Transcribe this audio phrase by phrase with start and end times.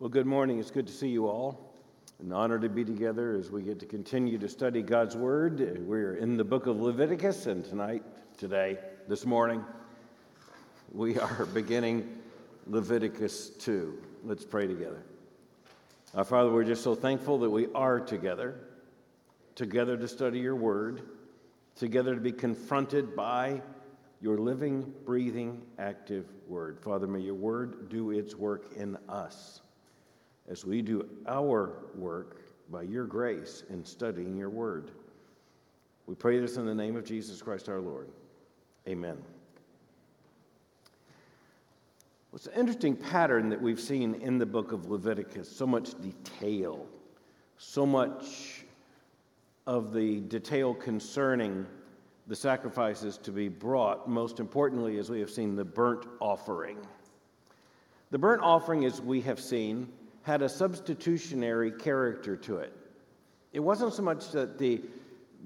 [0.00, 0.58] Well, good morning.
[0.58, 1.72] It's good to see you all.
[2.18, 5.86] An honor to be together as we get to continue to study God's Word.
[5.86, 8.02] We're in the book of Leviticus, and tonight,
[8.36, 8.76] today,
[9.06, 9.64] this morning,
[10.90, 12.08] we are beginning
[12.66, 13.96] Leviticus 2.
[14.24, 15.04] Let's pray together.
[16.16, 18.58] Our Father, we're just so thankful that we are together,
[19.54, 21.02] together to study your Word,
[21.76, 23.62] together to be confronted by
[24.20, 26.80] your living, breathing, active Word.
[26.80, 29.60] Father, may your Word do its work in us
[30.48, 34.90] as we do our work by your grace in studying your word.
[36.06, 38.08] We pray this in the name of Jesus Christ our Lord.
[38.86, 39.16] Amen.
[42.30, 45.92] Well, it's an interesting pattern that we've seen in the book of Leviticus so much
[46.02, 46.86] detail,
[47.56, 48.64] so much
[49.66, 51.66] of the detail concerning
[52.26, 56.78] the sacrifices to be brought, most importantly, as we have seen, the burnt offering.
[58.10, 59.88] The burnt offering, as we have seen,
[60.24, 62.72] had a substitutionary character to it.
[63.52, 64.82] It wasn't so much that the,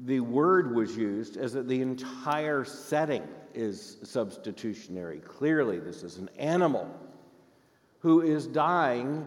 [0.04, 5.18] the word was used as that the entire setting is substitutionary.
[5.18, 6.88] Clearly, this is an animal
[7.98, 9.26] who is dying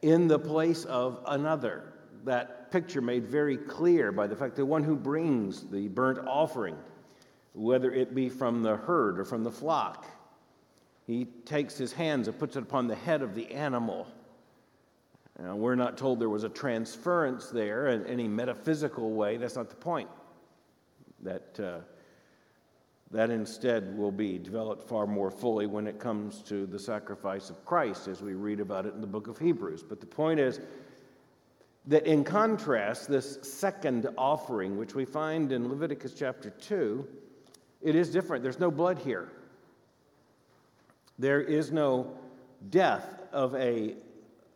[0.00, 1.92] in the place of another.
[2.24, 6.76] That picture made very clear by the fact that one who brings the burnt offering,
[7.52, 10.06] whether it be from the herd or from the flock,
[11.06, 14.08] he takes his hands and puts it upon the head of the animal.
[15.40, 19.36] Now, we're not told there was a transference there in any metaphysical way.
[19.36, 20.08] That's not the point.
[21.22, 21.78] That, uh,
[23.12, 27.64] that instead will be developed far more fully when it comes to the sacrifice of
[27.64, 29.82] Christ, as we read about it in the book of Hebrews.
[29.82, 30.60] But the point is
[31.86, 37.06] that, in contrast, this second offering, which we find in Leviticus chapter 2,
[37.82, 38.42] it is different.
[38.42, 39.30] There's no blood here.
[41.18, 42.12] There is no
[42.70, 43.94] death of a,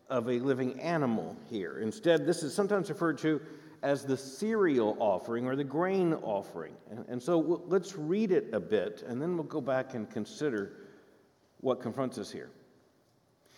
[0.09, 1.79] of a living animal here.
[1.81, 3.41] Instead, this is sometimes referred to
[3.83, 6.75] as the cereal offering or the grain offering.
[6.91, 10.73] And, and so let's read it a bit, and then we'll go back and consider
[11.61, 12.51] what confronts us here.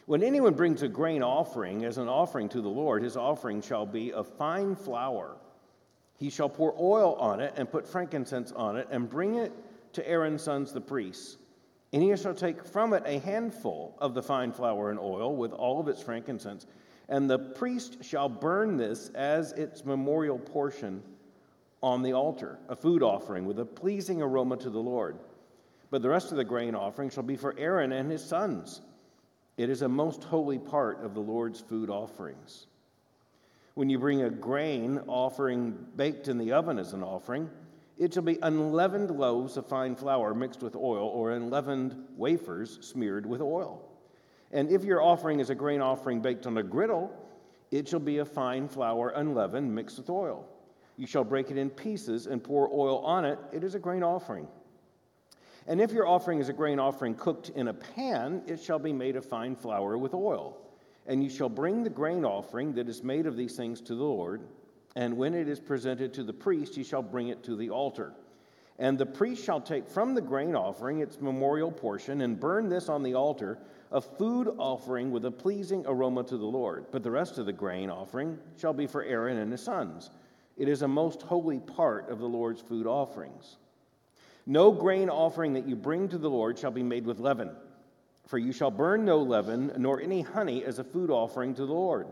[0.06, 3.86] When anyone brings a grain offering as an offering to the Lord, his offering shall
[3.86, 5.36] be of fine flour.
[6.18, 9.52] He shall pour oil on it and put frankincense on it and bring it
[9.94, 11.36] to Aaron's sons, the priests.
[11.92, 15.52] And he shall take from it a handful of the fine flour and oil with
[15.52, 16.66] all of its frankincense,
[17.08, 21.02] and the priest shall burn this as its memorial portion
[21.82, 25.18] on the altar, a food offering with a pleasing aroma to the Lord.
[25.90, 28.80] But the rest of the grain offering shall be for Aaron and his sons.
[29.58, 32.66] It is a most holy part of the Lord's food offerings.
[33.74, 37.50] When you bring a grain offering baked in the oven as an offering,
[38.02, 43.24] it shall be unleavened loaves of fine flour mixed with oil, or unleavened wafers smeared
[43.24, 43.88] with oil.
[44.50, 47.12] And if your offering is a grain offering baked on a griddle,
[47.70, 50.44] it shall be a fine flour unleavened mixed with oil.
[50.96, 53.38] You shall break it in pieces and pour oil on it.
[53.52, 54.48] It is a grain offering.
[55.68, 58.92] And if your offering is a grain offering cooked in a pan, it shall be
[58.92, 60.58] made of fine flour with oil.
[61.06, 64.02] And you shall bring the grain offering that is made of these things to the
[64.02, 64.42] Lord.
[64.94, 68.12] And when it is presented to the priest, he shall bring it to the altar.
[68.78, 72.88] And the priest shall take from the grain offering its memorial portion and burn this
[72.88, 73.58] on the altar,
[73.90, 76.86] a food offering with a pleasing aroma to the Lord.
[76.90, 80.10] But the rest of the grain offering shall be for Aaron and his sons.
[80.56, 83.56] It is a most holy part of the Lord's food offerings.
[84.46, 87.50] No grain offering that you bring to the Lord shall be made with leaven,
[88.26, 91.72] for you shall burn no leaven, nor any honey as a food offering to the
[91.72, 92.08] Lord.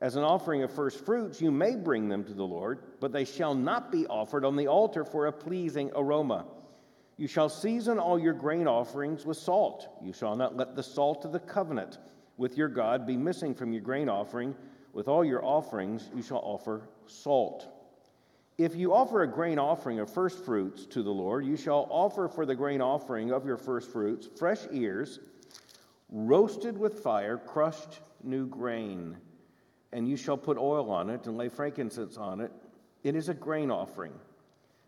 [0.00, 3.24] As an offering of first fruits, you may bring them to the Lord, but they
[3.24, 6.44] shall not be offered on the altar for a pleasing aroma.
[7.16, 9.88] You shall season all your grain offerings with salt.
[10.02, 11.98] You shall not let the salt of the covenant
[12.36, 14.54] with your God be missing from your grain offering.
[14.92, 17.68] With all your offerings, you shall offer salt.
[18.58, 22.28] If you offer a grain offering of first fruits to the Lord, you shall offer
[22.28, 25.20] for the grain offering of your first fruits fresh ears,
[26.10, 29.16] roasted with fire, crushed new grain
[29.96, 32.52] and you shall put oil on it and lay frankincense on it.
[33.02, 34.12] It is a grain offering.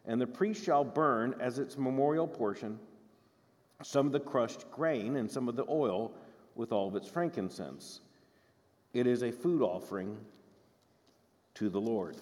[0.06, 2.78] And the priest shall burn as its memorial portion
[3.82, 6.12] some of the crushed grain and some of the oil
[6.56, 8.00] with all of its frankincense.
[8.93, 10.14] It is a food offering
[11.55, 12.16] to the Lord.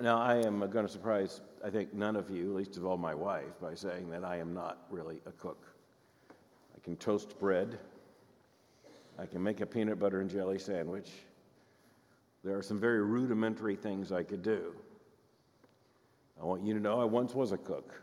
[0.00, 3.14] Now, I am going to surprise, I think, none of you, least of all my
[3.14, 5.62] wife, by saying that I am not really a cook.
[6.74, 7.78] I can toast bread.
[9.18, 11.10] I can make a peanut butter and jelly sandwich.
[12.44, 14.74] There are some very rudimentary things I could do.
[16.40, 18.02] I want you to know I once was a cook.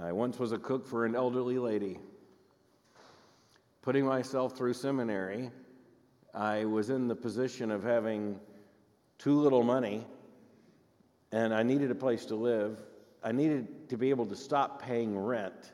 [0.00, 1.98] I once was a cook for an elderly lady.
[3.82, 5.50] Putting myself through seminary,
[6.34, 8.38] I was in the position of having
[9.18, 10.06] too little money
[11.32, 12.82] and I needed a place to live.
[13.24, 15.72] I needed to be able to stop paying rent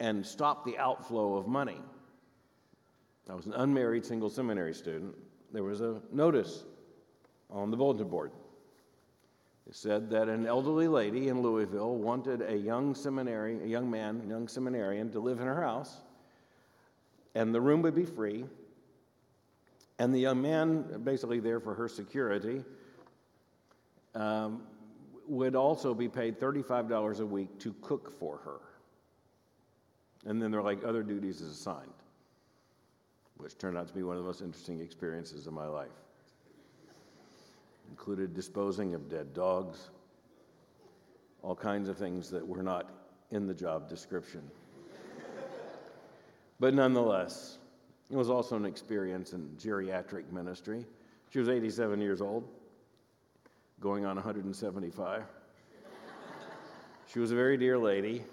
[0.00, 1.80] and stop the outflow of money.
[3.28, 5.14] I was an unmarried single seminary student.
[5.52, 6.64] There was a notice
[7.50, 8.32] on the bulletin board.
[9.68, 14.22] It said that an elderly lady in Louisville wanted a young seminary, a young man,
[14.24, 16.00] a young seminarian to live in her house,
[17.34, 18.44] and the room would be free.
[19.98, 22.64] And the young man, basically there for her security,
[24.14, 24.62] um,
[25.28, 28.60] would also be paid $35 a week to cook for her.
[30.26, 31.92] And then there are like other duties assigned,
[33.40, 35.90] which turned out to be one of the most interesting experiences of my life
[37.90, 39.90] included disposing of dead dogs,
[41.42, 42.88] all kinds of things that were not
[43.30, 44.42] in the job description.
[46.60, 47.58] but nonetheless,
[48.10, 50.86] it was also an experience in geriatric ministry.
[51.30, 52.48] She was 87 years old,
[53.80, 55.22] going on 175.
[57.06, 58.24] she was a very dear lady.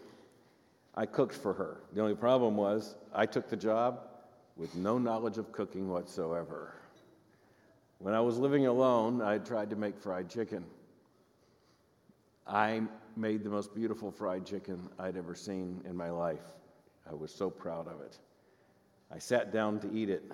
[0.96, 1.78] I cooked for her.
[1.94, 4.07] The only problem was I took the job
[4.58, 6.74] with no knowledge of cooking whatsoever.
[8.00, 10.66] When I was living alone, I tried to make fried chicken.
[12.48, 12.82] I
[13.16, 16.54] made the most beautiful fried chicken I'd ever seen in my life.
[17.10, 18.18] I was so proud of it.
[19.12, 20.32] I sat down to eat it.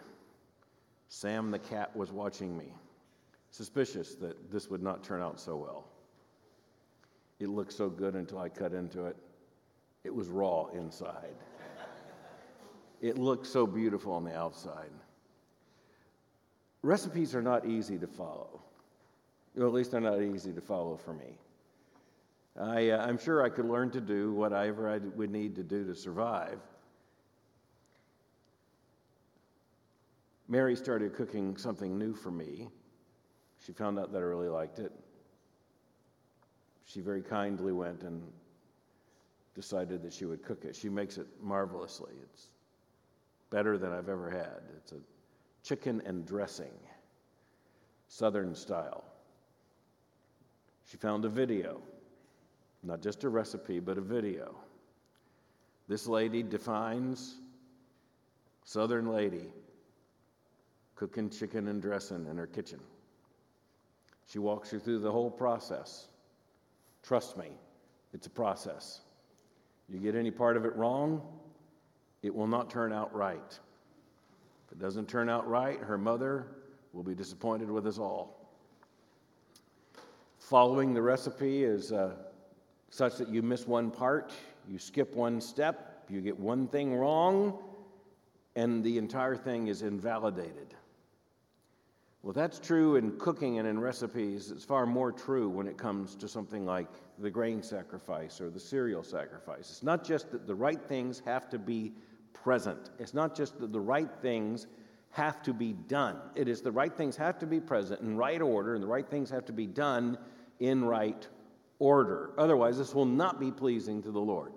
[1.09, 2.73] Sam the cat was watching me,
[3.51, 5.85] suspicious that this would not turn out so well.
[7.39, 9.15] It looked so good until I cut into it.
[10.03, 11.35] It was raw inside.
[13.03, 14.89] It looks so beautiful on the outside
[16.83, 18.61] recipes are not easy to follow.
[19.57, 21.37] Or at least they're not easy to follow for me.
[22.59, 25.85] I, uh, I'm sure I could learn to do whatever I would need to do
[25.85, 26.59] to survive.
[30.47, 32.67] Mary started cooking something new for me.
[33.65, 34.91] She found out that I really liked it.
[36.85, 38.21] She very kindly went and
[39.55, 40.75] decided that she would cook it.
[40.75, 42.11] She makes it marvelously.
[42.21, 42.49] It's
[43.53, 44.63] better than I've ever had.
[44.77, 44.99] It's a
[45.63, 46.73] chicken and dressing,
[48.07, 49.03] Southern style.
[50.89, 51.79] She found a video,
[52.81, 54.55] not just a recipe, but a video.
[55.87, 57.35] This lady defines
[58.65, 59.53] Southern lady
[60.95, 62.79] cooking chicken and dressing in her kitchen.
[64.25, 66.07] She walks you through the whole process.
[67.03, 67.49] Trust me,
[68.13, 69.01] it's a process.
[69.87, 71.21] You get any part of it wrong,
[72.23, 73.59] it will not turn out right
[74.65, 76.47] If it doesn't turn out right, her mother
[76.93, 78.49] will be disappointed with us all.
[80.39, 82.11] Following the recipe is uh,
[82.89, 84.31] such that you miss one part,
[84.67, 87.57] you skip one step, you get one thing wrong,
[88.55, 90.75] and the entire thing is invalidated.
[92.21, 94.49] Well, that's true in cooking and in recipes.
[94.49, 96.87] It's far more true when it comes to something like
[97.19, 99.69] the grain sacrifice or the cereal sacrifice.
[99.69, 101.91] It's not just that the right things have to be
[102.33, 102.89] present.
[102.99, 104.67] It's not just that the right things
[105.11, 108.41] have to be done, it is the right things have to be present in right
[108.41, 110.17] order, and the right things have to be done
[110.59, 111.27] in right
[111.77, 112.31] order.
[112.37, 114.53] Otherwise, this will not be pleasing to the Lord.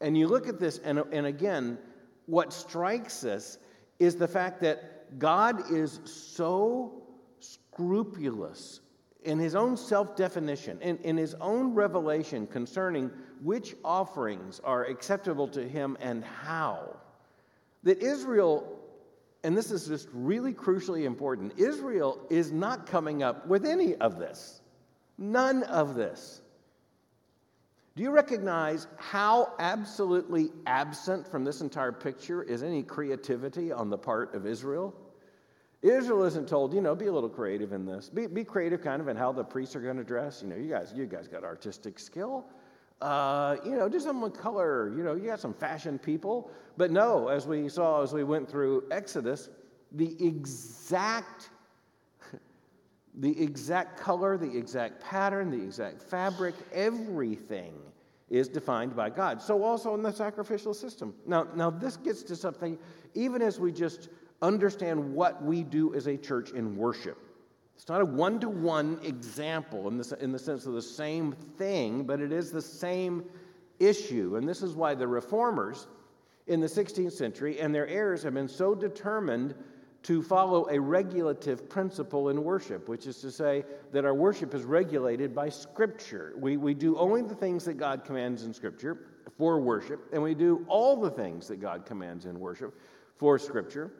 [0.00, 1.78] And you look at this, and, and again,
[2.26, 3.58] what strikes us
[3.98, 7.02] is the fact that God is so
[7.40, 8.80] scrupulous
[9.24, 13.10] in his own self definition, in, in his own revelation concerning
[13.42, 16.96] which offerings are acceptable to him and how,
[17.82, 18.78] that Israel,
[19.44, 24.18] and this is just really crucially important, Israel is not coming up with any of
[24.18, 24.60] this.
[25.18, 26.42] None of this.
[27.94, 33.98] Do you recognize how absolutely absent from this entire picture is any creativity on the
[33.98, 34.94] part of Israel?
[35.82, 38.08] Israel isn't told, you know, be a little creative in this.
[38.08, 40.40] Be, be creative kind of in how the priests are going to dress.
[40.42, 42.44] You know, you guys, you guys got artistic skill.
[43.00, 44.92] Uh, you know, do something with color.
[44.96, 46.50] You know, you got some fashion people.
[46.76, 49.50] But no, as we saw as we went through Exodus,
[49.90, 51.50] the exact
[53.14, 57.74] the exact color, the exact pattern, the exact fabric, everything
[58.30, 59.42] is defined by God.
[59.42, 61.12] So also in the sacrificial system.
[61.26, 62.78] Now, now this gets to something,
[63.14, 64.08] even as we just
[64.42, 67.16] understand what we do as a church in worship.
[67.76, 71.32] It's not a one to one example in, this, in the sense of the same
[71.32, 73.24] thing, but it is the same
[73.80, 74.36] issue.
[74.36, 75.86] And this is why the reformers
[76.46, 79.54] in the 16th century and their heirs have been so determined
[80.02, 84.64] to follow a regulative principle in worship, which is to say that our worship is
[84.64, 86.34] regulated by Scripture.
[86.36, 89.06] We, we do only the things that God commands in Scripture
[89.38, 92.74] for worship, and we do all the things that God commands in worship
[93.16, 93.92] for Scripture.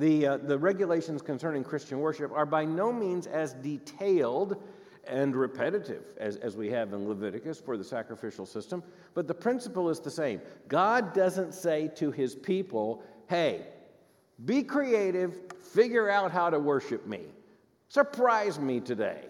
[0.00, 4.56] The, uh, the regulations concerning Christian worship are by no means as detailed
[5.06, 9.90] and repetitive as, as we have in Leviticus for the sacrificial system, but the principle
[9.90, 10.40] is the same.
[10.68, 13.66] God doesn't say to his people, hey,
[14.46, 17.20] be creative, figure out how to worship me,
[17.88, 19.26] surprise me today.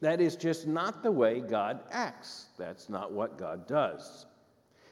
[0.00, 2.46] That is just not the way God acts.
[2.56, 4.24] That's not what God does.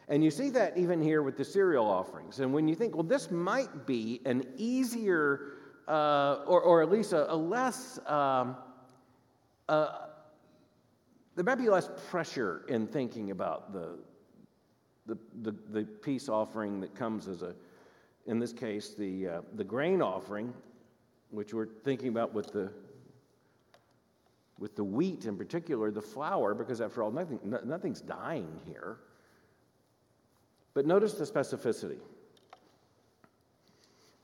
[0.09, 2.41] And you see that even here with the cereal offerings.
[2.41, 5.55] And when you think, well, this might be an easier,
[5.89, 8.57] uh, or, or at least a, a less, um,
[9.69, 10.07] uh,
[11.35, 13.99] there might be less pressure in thinking about the,
[15.07, 17.55] the, the, the peace offering that comes as a,
[18.27, 20.53] in this case, the, uh, the grain offering,
[21.31, 22.71] which we're thinking about with the,
[24.59, 28.99] with the wheat in particular, the flour, because after all, nothing, nothing's dying here.
[30.75, 31.99] But notice the specificity.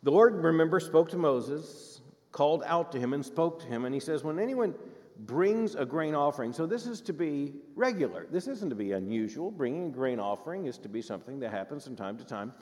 [0.03, 2.01] The Lord, remember, spoke to Moses,
[2.33, 3.85] called out to him, and spoke to him.
[3.85, 4.75] And he says, When anyone
[5.19, 8.27] brings a grain offering, so this is to be regular.
[8.31, 9.51] This isn't to be unusual.
[9.51, 12.53] Bringing a grain offering is to be something that happens from time to time.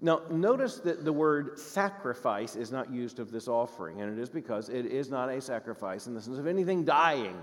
[0.00, 4.28] Now, notice that the word sacrifice is not used of this offering, and it is
[4.28, 7.38] because it is not a sacrifice in the sense of anything dying.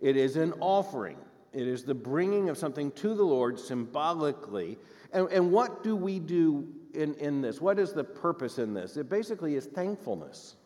[0.00, 1.18] It is an offering.
[1.52, 4.78] It is the bringing of something to the Lord symbolically.
[5.12, 7.60] And, and what do we do in, in this?
[7.60, 8.96] What is the purpose in this?
[8.96, 10.56] It basically is thankfulness.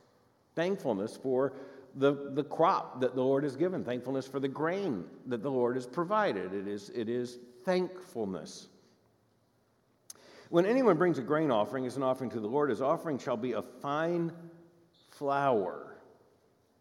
[0.55, 1.55] Thankfulness for
[1.97, 5.77] the, the crop that the Lord has given, thankfulness for the grain that the Lord
[5.77, 6.53] has provided.
[6.53, 8.69] It is, it is thankfulness.
[10.51, 13.37] When anyone brings a grain offering as an offering to the Lord, his offering shall
[13.37, 14.33] be a fine
[15.11, 15.94] flour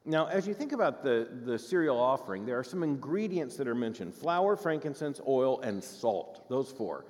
[0.05, 3.75] now, as you think about the, the cereal offering, there are some ingredients that are
[3.75, 6.48] mentioned flour, frankincense, oil, and salt.
[6.50, 7.05] Those four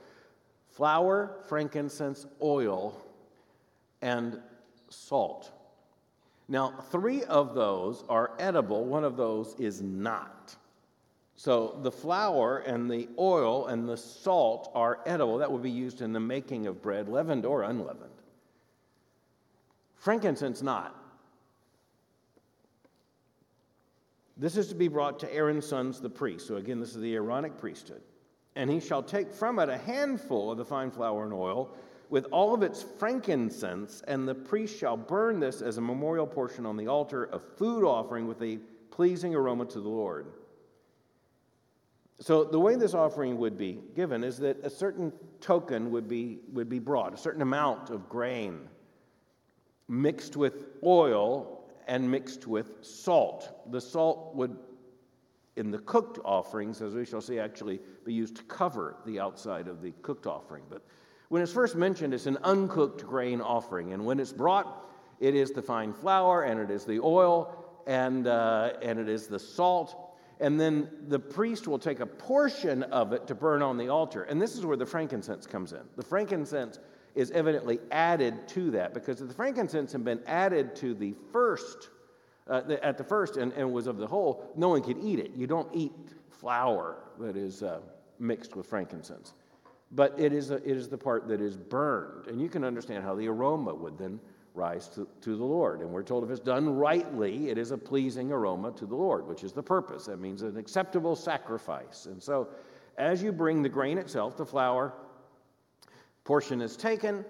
[0.69, 2.99] flour, frankincense, oil,
[4.01, 4.39] and
[4.89, 5.51] salt.
[6.47, 10.55] Now, three of those are edible, one of those is not.
[11.35, 15.39] So the flour and the oil and the salt are edible.
[15.39, 18.11] That would be used in the making of bread, leavened or unleavened.
[19.95, 21.02] Frankincense, not.
[24.37, 26.47] This is to be brought to Aaron's sons, the priests.
[26.47, 28.01] So again, this is the Aaronic priesthood.
[28.55, 31.75] And he shall take from it a handful of the fine flour and oil
[32.09, 36.65] with all of its frankincense, and the priest shall burn this as a memorial portion
[36.65, 38.57] on the altar, a food offering with a
[38.91, 40.27] pleasing aroma to the Lord.
[42.19, 45.11] So the way this offering would be given is that a certain
[45.41, 48.69] token would be, would be brought, a certain amount of grain
[49.87, 51.52] mixed with oil
[51.87, 53.71] and mixed with salt.
[53.71, 54.55] The salt would,
[55.55, 59.67] in the cooked offerings, as we shall see, actually be used to cover the outside
[59.67, 60.63] of the cooked offering.
[60.69, 60.83] But
[61.29, 63.93] when it's first mentioned, it's an uncooked grain offering.
[63.93, 67.55] And when it's brought, it is the fine flour, and it is the oil,
[67.87, 70.15] and, uh, and it is the salt.
[70.39, 74.23] And then the priest will take a portion of it to burn on the altar.
[74.23, 75.81] And this is where the frankincense comes in.
[75.95, 76.79] The frankincense
[77.15, 81.89] is evidently added to that because if the frankincense had been added to the first,
[82.47, 85.19] uh, the, at the first and, and, was of the whole, no one could eat
[85.19, 85.31] it.
[85.35, 85.91] You don't eat
[86.29, 87.79] flour that is uh,
[88.19, 89.33] mixed with frankincense.
[89.91, 92.27] But it is, a, it is the part that is burned.
[92.27, 94.19] And you can understand how the aroma would then
[94.55, 95.81] rise to, to the Lord.
[95.81, 99.27] And we're told if it's done rightly, it is a pleasing aroma to the Lord,
[99.27, 100.05] which is the purpose.
[100.05, 102.07] That means an acceptable sacrifice.
[102.07, 102.49] And so,
[102.97, 104.93] as you bring the grain itself, the flour,
[106.23, 107.25] Portion is taken,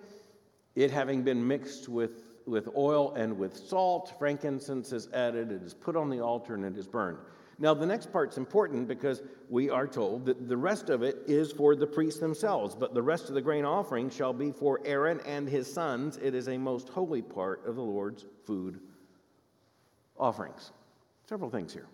[0.76, 5.74] it having been mixed with, with oil and with salt, frankincense is added, it is
[5.74, 7.18] put on the altar, and it is burned.
[7.60, 11.52] Now, the next part's important because we are told that the rest of it is
[11.52, 15.22] for the priests themselves, but the rest of the grain offering shall be for Aaron
[15.26, 16.18] and his sons.
[16.18, 18.80] It is a most holy part of the Lord's food
[20.18, 20.72] offerings.
[21.28, 21.88] Several things here.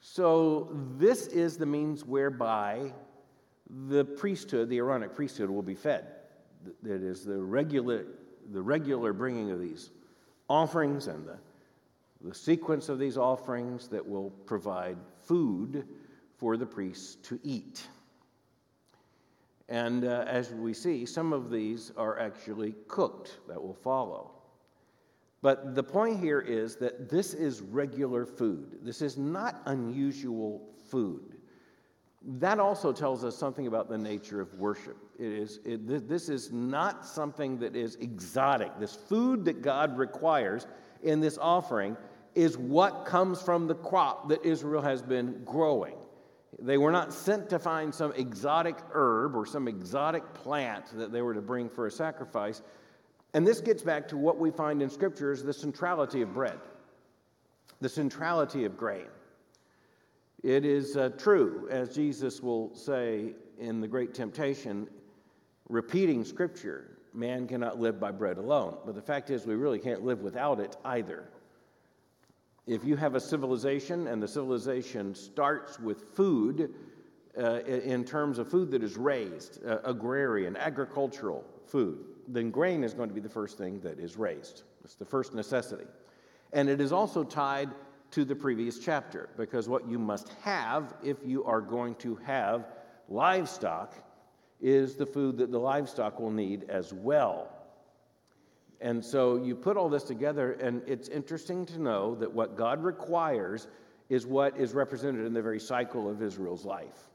[0.00, 0.68] So,
[0.98, 2.92] this is the means whereby
[3.88, 6.06] the priesthood, the Aaronic priesthood, will be fed.
[6.82, 8.06] That is the regular,
[8.52, 9.90] the regular bringing of these
[10.48, 11.38] offerings and the,
[12.22, 15.86] the sequence of these offerings that will provide food
[16.36, 17.86] for the priests to eat.
[19.68, 24.30] And uh, as we see, some of these are actually cooked that will follow.
[25.42, 28.78] But the point here is that this is regular food.
[28.82, 31.36] This is not unusual food.
[32.26, 34.96] That also tells us something about the nature of worship.
[35.18, 38.78] It is, it, this is not something that is exotic.
[38.80, 40.66] This food that God requires
[41.02, 41.96] in this offering
[42.34, 45.94] is what comes from the crop that Israel has been growing.
[46.58, 51.22] They were not sent to find some exotic herb or some exotic plant that they
[51.22, 52.62] were to bring for a sacrifice.
[53.34, 56.58] And this gets back to what we find in Scripture is the centrality of bread,
[57.80, 59.06] the centrality of grain.
[60.46, 64.86] It is uh, true, as Jesus will say in the Great Temptation,
[65.68, 68.76] repeating Scripture, man cannot live by bread alone.
[68.86, 71.24] But the fact is, we really can't live without it either.
[72.64, 76.72] If you have a civilization and the civilization starts with food,
[77.36, 82.94] uh, in terms of food that is raised, uh, agrarian, agricultural food, then grain is
[82.94, 84.62] going to be the first thing that is raised.
[84.84, 85.86] It's the first necessity.
[86.52, 87.70] And it is also tied
[88.12, 92.66] to the previous chapter, because what you must have if you are going to have
[93.08, 93.94] livestock
[94.60, 97.52] is the food that the livestock will need as well.
[98.80, 102.82] And so you put all this together, and it's interesting to know that what God
[102.82, 103.68] requires
[104.08, 107.08] is what is represented in the very cycle of Israel's life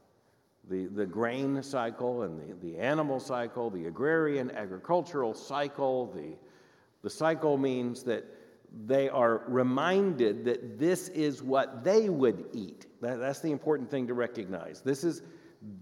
[0.68, 6.12] the, the grain cycle and the, the animal cycle, the agrarian agricultural cycle.
[6.14, 6.36] The,
[7.02, 8.24] the cycle means that
[8.86, 12.86] they are reminded that this is what they would eat.
[13.00, 14.80] That, that's the important thing to recognize.
[14.80, 15.22] This is,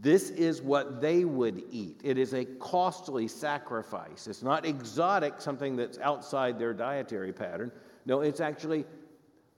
[0.01, 2.01] this is what they would eat.
[2.03, 4.27] It is a costly sacrifice.
[4.27, 7.71] It's not exotic, something that's outside their dietary pattern.
[8.07, 8.85] No, it's actually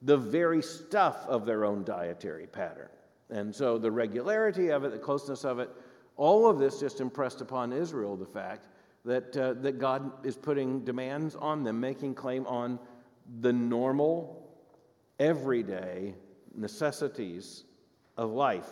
[0.02, 2.88] the very stuff of their own dietary pattern.
[3.30, 5.70] And so the regularity of it, the closeness of it,
[6.16, 8.66] all of this just impressed upon Israel the fact
[9.04, 12.78] that, uh, that God is putting demands on them, making claim on
[13.40, 14.48] the normal,
[15.18, 16.14] everyday
[16.54, 17.64] necessities
[18.16, 18.70] of life.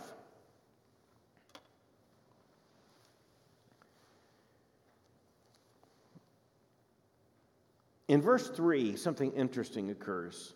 [8.09, 10.55] In verse 3, something interesting occurs.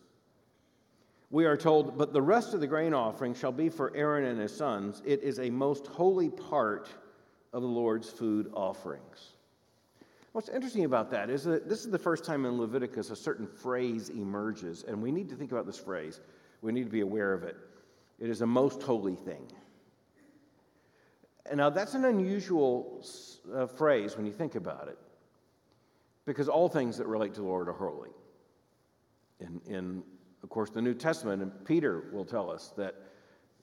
[1.31, 4.41] We are told, But the rest of the grain offering shall be for Aaron and
[4.41, 5.03] his sons.
[5.05, 6.89] It is a most holy part
[7.53, 9.34] of the Lord's food offerings.
[10.35, 13.47] What's interesting about that is that this is the first time in Leviticus a certain
[13.47, 16.21] phrase emerges, and we need to think about this phrase.
[16.61, 17.57] We need to be aware of it.
[18.19, 19.47] It is a most holy thing.
[21.47, 23.07] And now that's an unusual
[23.55, 24.99] uh, phrase when you think about it,
[26.27, 28.11] because all things that relate to the Lord are holy.
[29.39, 30.03] In, in
[30.43, 32.97] of course, the New Testament, and Peter will tell us that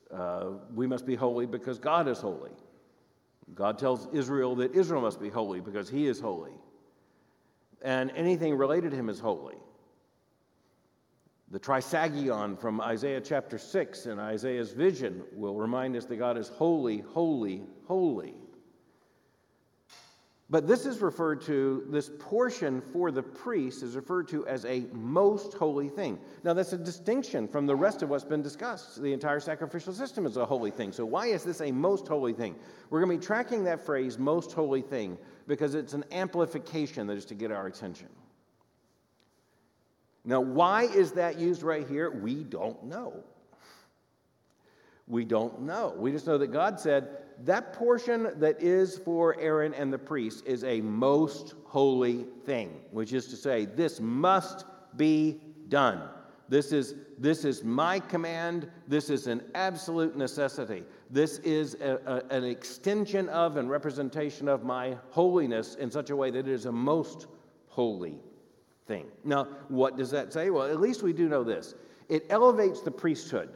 [0.10, 2.52] uh, we must be holy because God is holy.
[3.56, 6.54] God tells Israel that Israel must be holy because he is holy.
[7.82, 9.58] And anything related to him is holy.
[11.50, 16.48] The trisagion from Isaiah chapter 6 and Isaiah's vision will remind us that God is
[16.48, 18.36] holy, holy, holy.
[20.52, 24.86] But this is referred to, this portion for the priest is referred to as a
[24.92, 26.20] most holy thing.
[26.44, 29.02] Now, that's a distinction from the rest of what's been discussed.
[29.02, 30.92] The entire sacrificial system is a holy thing.
[30.92, 32.58] So, why is this a most holy thing?
[32.90, 37.16] We're going to be tracking that phrase, most holy thing, because it's an amplification that
[37.16, 38.10] is to get our attention.
[40.26, 42.12] Now, why is that used right here?
[42.12, 43.24] We don't know.
[45.12, 45.94] We don't know.
[45.98, 47.10] We just know that God said,
[47.44, 53.12] that portion that is for Aaron and the priests is a most holy thing, which
[53.12, 54.64] is to say, this must
[54.96, 56.08] be done.
[56.48, 58.72] This is, this is my command.
[58.88, 60.86] This is an absolute necessity.
[61.10, 66.16] This is a, a, an extension of and representation of my holiness in such a
[66.16, 67.28] way that it is a most
[67.68, 68.18] holy
[68.88, 69.08] thing.
[69.26, 70.52] Now, what does that say?
[70.52, 71.76] Well, at least we do know this
[72.08, 73.50] it elevates the priesthood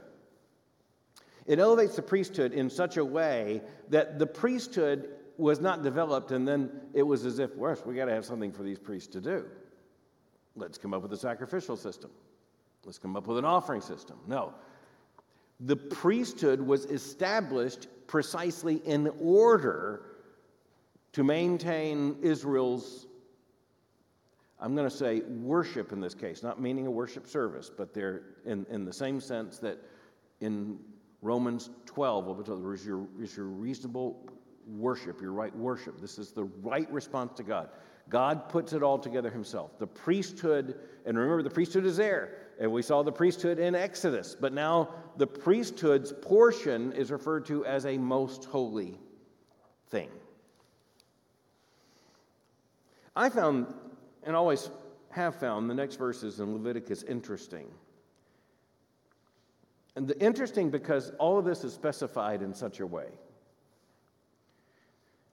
[1.46, 6.48] it elevates the priesthood in such a way that the priesthood was not developed and
[6.48, 9.22] then it was as if, well, we got to have something for these priests to
[9.22, 9.46] do.
[10.56, 12.10] Let's come up with a sacrificial system.
[12.86, 14.18] Let's come up with an offering system.
[14.28, 14.54] No.
[15.60, 20.04] The priesthood was established precisely in order
[21.14, 23.08] to maintain Israel's,
[24.60, 28.22] I'm going to say worship in this case, not meaning a worship service, but they're
[28.46, 29.78] in, in the same sense that
[30.42, 30.78] in
[31.26, 34.30] Romans 12 will tell you is your, is your reasonable
[34.68, 36.00] worship, your right worship.
[36.00, 37.70] This is the right response to God.
[38.10, 39.80] God puts it all together himself.
[39.80, 42.38] The priesthood, and remember, the priesthood is there.
[42.60, 44.38] And we saw the priesthood in Exodus.
[44.40, 49.00] But now the priesthood's portion is referred to as a most holy
[49.90, 50.10] thing.
[53.16, 53.66] I found,
[54.22, 54.70] and always
[55.10, 57.66] have found, the next verses in Leviticus interesting.
[59.96, 63.08] And the, interesting because all of this is specified in such a way.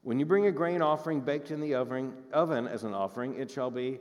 [0.03, 3.51] When you bring a grain offering baked in the oven, oven as an offering, it
[3.51, 4.01] shall be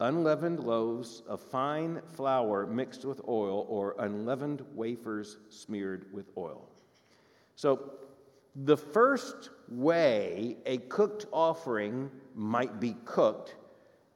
[0.00, 6.68] unleavened loaves of fine flour mixed with oil, or unleavened wafers smeared with oil.
[7.56, 7.92] So,
[8.64, 13.56] the first way a cooked offering might be cooked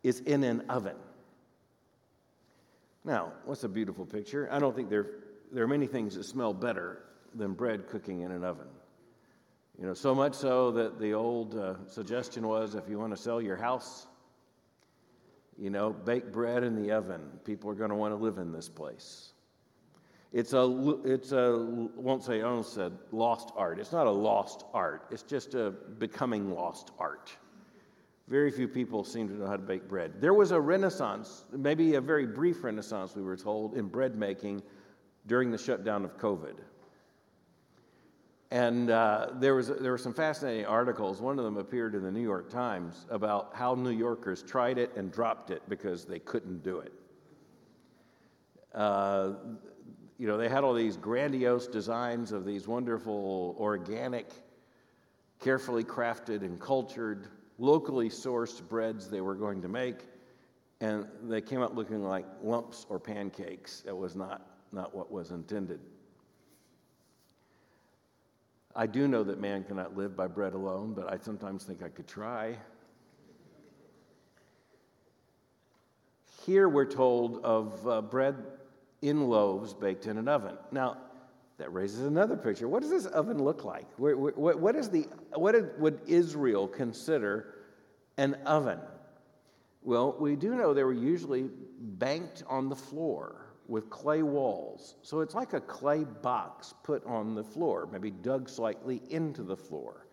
[0.03, 0.96] is in an oven.
[3.05, 4.48] Now, what's a beautiful picture?
[4.51, 5.07] I don't think there,
[5.53, 7.03] there are many things that smell better
[7.35, 8.69] than bread cooking in an oven.
[9.79, 13.23] You know, so much so that the old uh, suggestion was if you want to
[13.23, 14.07] sell your house,
[15.57, 17.21] you know, bake bread in the oven.
[17.45, 19.33] People are going to want to live in this place.
[20.33, 21.59] It's a, it's a,
[21.97, 23.79] won't say, I said lost art.
[23.79, 25.07] It's not a lost art.
[25.11, 27.33] It's just a becoming lost art.
[28.29, 30.21] Very few people seem to know how to bake bread.
[30.21, 34.63] There was a renaissance, maybe a very brief renaissance, we were told, in bread making
[35.29, 36.55] during the shutdown of COVID.
[38.51, 41.21] And uh, there, was, there were some fascinating articles.
[41.21, 44.97] One of them appeared in the New York Times about how New Yorkers tried it
[44.97, 46.93] and dropped it because they couldn't do it.
[48.75, 49.33] Uh,
[50.19, 54.33] you know, they had all these grandiose designs of these wonderful, organic,
[55.41, 60.07] carefully crafted and cultured, locally sourced breads they were going to make,
[60.81, 63.83] and they came out looking like lumps or pancakes.
[63.83, 65.81] That was not, not what was intended.
[68.74, 71.88] I do know that man cannot live by bread alone, but I sometimes think I
[71.88, 72.57] could try.
[76.46, 78.37] Here we're told of uh, bread
[79.02, 80.57] in loaves baked in an oven.
[80.70, 80.96] Now,
[81.59, 82.68] that raises another picture.
[82.68, 83.87] What does this oven look like?
[83.96, 87.57] What, is the, what would Israel consider
[88.16, 88.78] an oven?
[89.83, 91.48] Well, we do know they were usually
[91.81, 94.96] banked on the floor with clay walls.
[95.02, 99.57] So it's like a clay box put on the floor, maybe dug slightly into the
[99.57, 100.07] floor.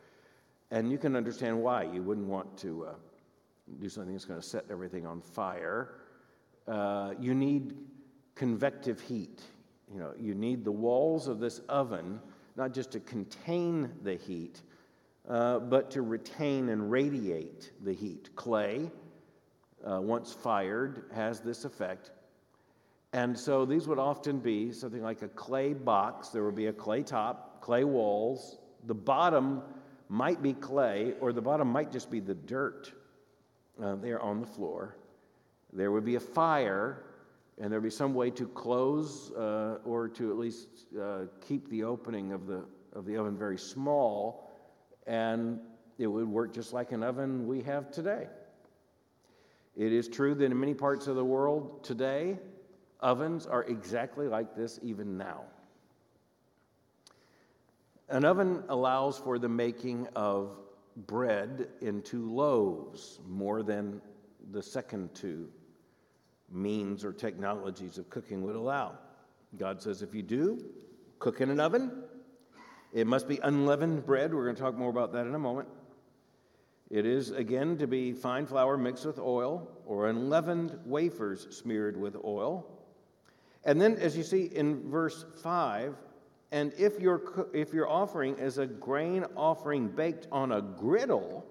[0.72, 1.84] And you can understand why.
[1.84, 2.94] You wouldn't want to uh,
[3.80, 5.96] do something that's going to set everything on fire.
[6.68, 7.76] Uh, you need
[8.36, 9.42] convective heat.
[9.92, 12.20] You know, you need the walls of this oven
[12.56, 14.62] not just to contain the heat,
[15.28, 18.30] uh, but to retain and radiate the heat.
[18.36, 18.90] Clay,
[19.86, 22.12] uh, once fired, has this effect.
[23.16, 26.28] And so these would often be something like a clay box.
[26.30, 28.58] There would be a clay top, clay walls.
[28.88, 29.62] The bottom
[30.10, 32.92] might be clay, or the bottom might just be the dirt
[33.82, 34.98] uh, there on the floor.
[35.72, 37.06] There would be a fire
[37.58, 40.68] and there'd be some way to close uh, or to at least
[41.02, 44.52] uh, keep the opening of the, of the oven very small,
[45.08, 45.62] and
[45.98, 48.28] it would work just like an oven we have today.
[49.78, 52.40] It is true that in many parts of the world today,
[53.02, 55.44] ovens are exactly like this even now.
[58.10, 60.58] An oven allows for the making of
[61.08, 64.02] bread into loaves more than
[64.52, 65.50] the second two
[66.52, 68.98] means or technologies of cooking would allow.
[69.58, 70.64] God says if you do,
[71.20, 72.04] cook in an oven.
[72.94, 74.34] It must be unleavened bread.
[74.34, 75.68] We're going to talk more about that in a moment.
[76.90, 82.16] It is, again, to be fine flour mixed with oil or unleavened wafers smeared with
[82.24, 82.75] oil.
[83.66, 85.96] And then, as you see in verse 5,
[86.52, 91.46] and if your, if your offering is a grain offering baked on a griddle,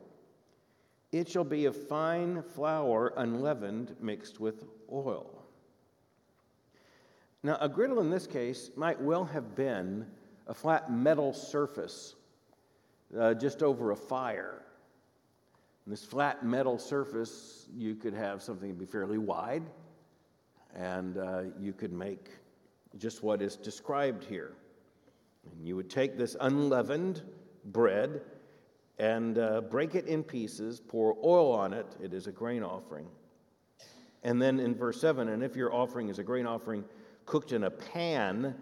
[1.12, 5.44] it shall be of fine flour unleavened mixed with oil.
[7.42, 10.06] Now, a griddle in this case might well have been
[10.46, 12.14] a flat metal surface
[13.18, 14.62] uh, just over a fire.
[15.84, 19.64] And this flat metal surface, you could have something be fairly wide,
[20.74, 22.30] and uh, you could make
[22.98, 24.52] just what is described here.
[25.50, 27.22] And you would take this unleavened
[27.66, 28.22] bread
[28.98, 31.86] and uh, break it in pieces, pour oil on it.
[32.02, 33.06] It is a grain offering.
[34.22, 36.84] And then in verse 7 and if your offering is a grain offering
[37.26, 38.54] cooked in a pan,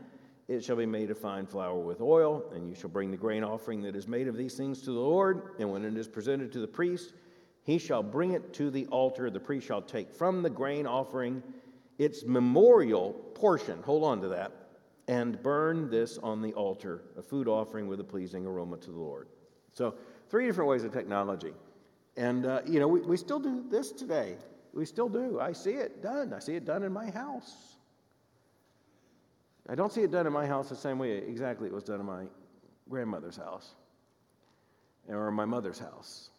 [0.48, 3.44] it shall be made of fine flour with oil, and you shall bring the grain
[3.44, 5.55] offering that is made of these things to the Lord.
[5.59, 7.14] And when it is presented to the priest,
[7.64, 9.31] he shall bring it to the altar.
[9.31, 11.42] The priest shall take from the grain offering
[11.98, 14.52] its memorial portion, hold on to that,
[15.09, 18.98] and burn this on the altar, a food offering with a pleasing aroma to the
[18.98, 19.28] Lord.
[19.72, 19.94] So,
[20.31, 21.52] three different ways of technology.
[22.16, 24.37] And, uh, you know, we, we still do this today.
[24.74, 25.40] We still do.
[25.40, 26.33] I see it done.
[26.33, 27.76] I see it done in my house.
[29.68, 32.00] I don't see it done in my house the same way exactly it was done
[32.00, 32.24] in my
[32.88, 33.74] grandmother's house
[35.09, 36.31] or my mother's house.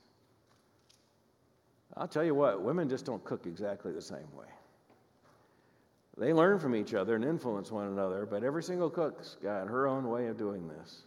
[1.95, 4.47] I'll tell you what, women just don't cook exactly the same way.
[6.17, 9.88] They learn from each other and influence one another, but every single cook's got her
[9.88, 11.04] own way of doing this.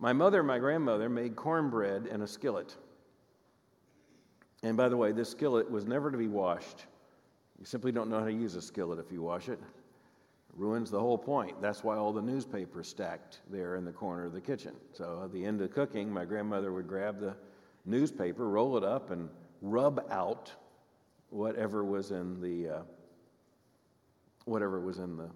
[0.00, 2.76] My mother and my grandmother made cornbread in a skillet.
[4.64, 6.86] And by the way, this skillet was never to be washed.
[7.60, 9.60] You simply don't know how to use a skillet if you wash it.
[9.60, 11.62] it ruins the whole point.
[11.62, 14.74] That's why all the newspapers stacked there in the corner of the kitchen.
[14.92, 17.36] So at the end of cooking, my grandmother would grab the
[17.86, 19.28] newspaper, roll it up, and
[19.60, 20.50] rub out
[21.30, 22.82] whatever was in the uh,
[24.44, 25.28] whatever was in the,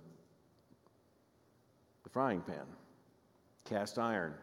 [2.05, 2.67] the frying pan.
[3.65, 4.35] Cast iron,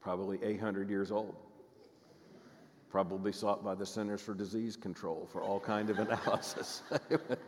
[0.00, 1.36] probably 800 years old
[2.92, 6.82] probably sought by the Centers for Disease Control for all kind of analysis.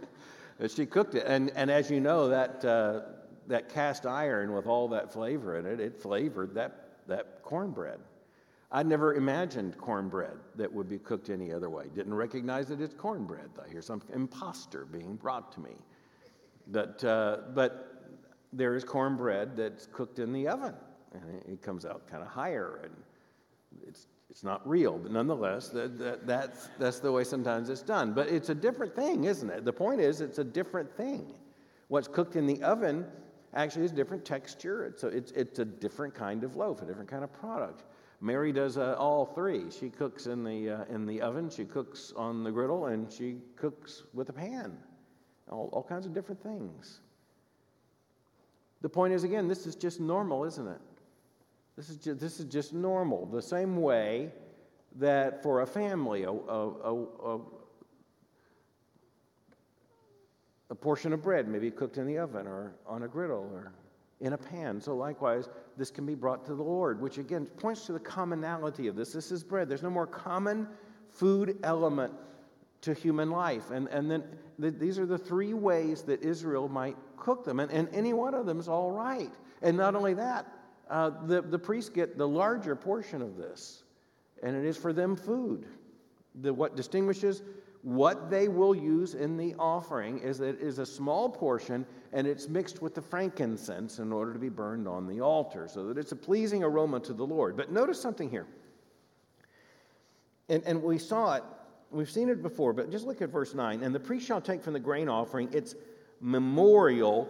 [0.75, 3.01] she cooked it, and, and as you know, that, uh,
[3.47, 8.01] that cast iron with all that flavor in it, it flavored that, that cornbread.
[8.75, 11.85] I never imagined cornbread that would be cooked any other way.
[11.95, 13.49] Didn't recognize it as cornbread.
[13.65, 15.77] I hear some impostor being brought to me.
[16.67, 18.03] But, uh, but
[18.53, 20.75] there is cornbread that's cooked in the oven,
[21.13, 22.93] and it comes out kind of higher, and
[23.87, 28.13] it's it's not real, but nonetheless, that, that, that's, that's the way sometimes it's done.
[28.13, 29.65] But it's a different thing, isn't it?
[29.65, 31.35] The point is, it's a different thing.
[31.87, 33.07] What's cooked in the oven
[33.53, 34.87] actually is different texture.
[34.87, 37.85] It's a, it's, it's a different kind of loaf, a different kind of product.
[38.25, 39.71] Mary does uh, all three.
[39.71, 43.37] She cooks in the, uh, in the oven, she cooks on the griddle, and she
[43.55, 44.79] cooks with a pan.
[45.51, 47.01] All, all kinds of different things.
[48.81, 50.81] The point is, again, this is just normal, isn't it?
[51.77, 53.27] This is just, this is just normal.
[53.27, 54.33] The same way
[54.97, 57.41] that for a family, a, a, a,
[60.71, 63.75] a portion of bread may be cooked in the oven or on a griddle or
[64.21, 64.81] in a pan.
[64.81, 68.87] So, likewise, this can be brought to the Lord, which again points to the commonality
[68.87, 69.13] of this.
[69.13, 69.69] This is bread.
[69.69, 70.69] There's no more common
[71.11, 72.13] food element
[72.83, 73.71] to human life.
[73.71, 74.25] And, and then
[74.59, 77.61] the, these are the three ways that Israel might cook them.
[77.61, 79.33] And, and any one of them is all right.
[79.63, 80.47] And not only that,
[80.91, 83.85] uh, the, the priests get the larger portion of this,
[84.43, 85.67] and it is for them food.
[86.43, 87.43] The, what distinguishes
[87.85, 92.49] what they will use in the offering is it is a small portion and it's
[92.49, 96.11] mixed with the frankincense in order to be burned on the altar so that it's
[96.11, 97.59] a pleasing aroma to the Lord.
[97.59, 98.47] But notice something here.
[100.49, 101.43] And, and we saw it,
[101.91, 103.83] we've seen it before, but just look at verse 9.
[103.83, 105.75] And the priest shall take from the grain offering its
[106.23, 107.29] memorial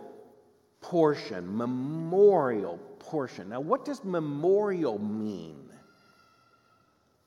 [0.80, 3.48] portion, memorial portion.
[3.48, 5.68] Now, what does memorial mean?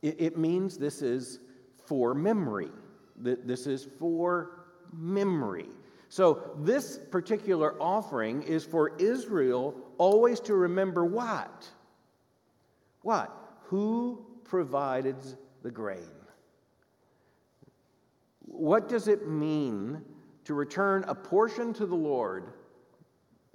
[0.01, 1.39] It, it means this is
[1.87, 2.69] for memory.
[3.17, 5.67] This is for memory.
[6.09, 11.67] So, this particular offering is for Israel always to remember what?
[13.01, 13.35] What?
[13.63, 15.17] Who provided
[15.63, 16.07] the grain?
[18.45, 20.01] What does it mean
[20.45, 22.53] to return a portion to the Lord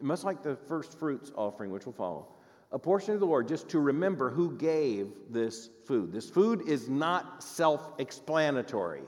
[0.03, 2.27] much like the first fruits offering, which will follow,
[2.73, 6.13] a portion of the Lord just to remember who gave this food.
[6.13, 9.03] This food is not self explanatory.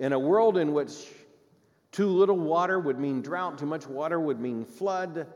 [0.00, 1.08] In a world in which
[1.92, 5.26] too little water would mean drought, too much water would mean flood,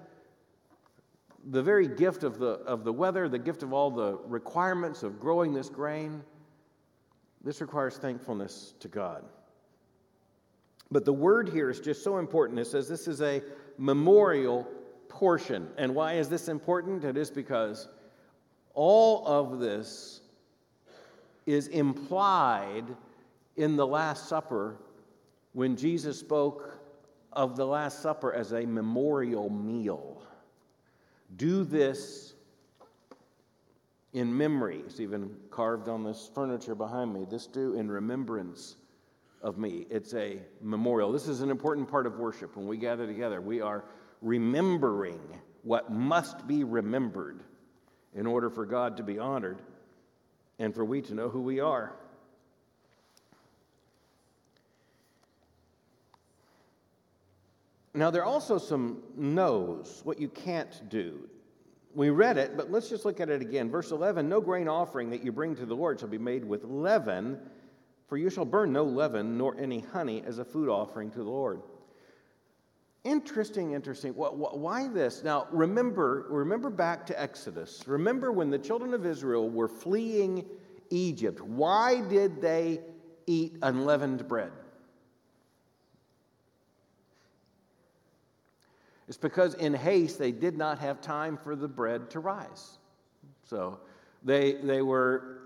[1.50, 5.20] the very gift of the, of the weather, the gift of all the requirements of
[5.20, 6.22] growing this grain,
[7.44, 9.22] this requires thankfulness to God.
[10.90, 12.58] But the word here is just so important.
[12.58, 13.42] It says this is a
[13.76, 14.66] memorial
[15.08, 15.68] portion.
[15.76, 17.04] And why is this important?
[17.04, 17.88] It is because
[18.72, 20.22] all of this
[21.44, 22.84] is implied
[23.56, 24.76] in the Last Supper
[25.52, 26.78] when Jesus spoke
[27.32, 30.22] of the Last Supper as a memorial meal.
[31.36, 32.34] Do this
[34.12, 34.82] in memory.
[34.86, 37.26] It's even carved on this furniture behind me.
[37.28, 38.76] This do in remembrance
[39.42, 39.86] of me.
[39.90, 41.12] It's a memorial.
[41.12, 42.56] This is an important part of worship.
[42.56, 43.84] When we gather together, we are
[44.22, 45.20] remembering
[45.62, 47.42] what must be remembered
[48.14, 49.58] in order for God to be honored
[50.58, 51.92] and for we to know who we are.
[57.94, 61.28] Now, there are also some no's, what you can't do.
[61.94, 63.70] We read it, but let's just look at it again.
[63.70, 66.64] Verse 11 No grain offering that you bring to the Lord shall be made with
[66.64, 67.38] leaven,
[68.08, 71.30] for you shall burn no leaven nor any honey as a food offering to the
[71.30, 71.62] Lord.
[73.04, 74.12] Interesting, interesting.
[74.14, 75.22] Why this?
[75.22, 77.84] Now, remember, remember back to Exodus.
[77.86, 80.46] Remember when the children of Israel were fleeing
[80.90, 81.40] Egypt.
[81.42, 82.80] Why did they
[83.26, 84.52] eat unleavened bread?
[89.08, 92.78] It's because in haste they did not have time for the bread to rise.
[93.44, 93.80] So
[94.22, 95.40] they, they were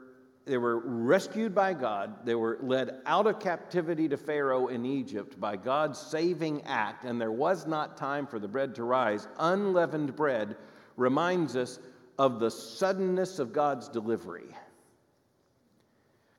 [0.48, 2.24] they were rescued by God.
[2.24, 7.20] They were led out of captivity to Pharaoh in Egypt by God's saving act, and
[7.20, 9.28] there was not time for the bread to rise.
[9.38, 10.56] Unleavened bread
[10.96, 11.78] reminds us
[12.18, 14.48] of the suddenness of God's delivery.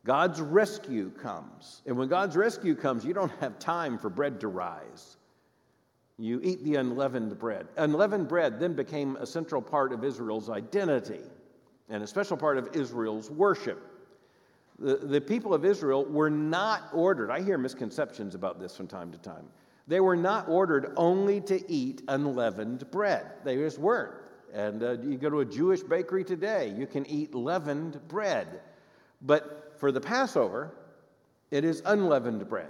[0.06, 1.84] God's rescue comes.
[1.86, 5.18] And when God's rescue comes, you don't have time for bread to rise.
[6.20, 7.68] You eat the unleavened bread.
[7.78, 11.22] Unleavened bread then became a central part of Israel's identity
[11.88, 13.82] and a special part of Israel's worship.
[14.80, 19.12] The, the people of Israel were not ordered, I hear misconceptions about this from time
[19.12, 19.46] to time.
[19.88, 24.16] They were not ordered only to eat unleavened bread, they just weren't.
[24.54, 28.62] And uh, you go to a Jewish bakery today, you can eat leavened bread.
[29.22, 30.74] But for the Passover,
[31.52, 32.70] it is unleavened bread.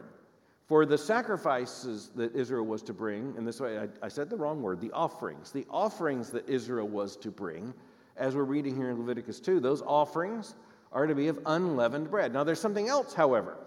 [0.69, 4.37] For the sacrifices that Israel was to bring, and this way I, I said the
[4.37, 7.73] wrong word, the offerings, the offerings that Israel was to bring,
[8.15, 10.53] as we're reading here in Leviticus 2, those offerings
[10.91, 12.33] are to be of unleavened bread.
[12.33, 13.57] Now, there's something else, however,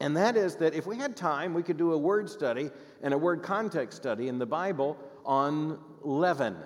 [0.00, 2.70] and that is that if we had time, we could do a word study
[3.02, 6.56] and a word context study in the Bible on leaven.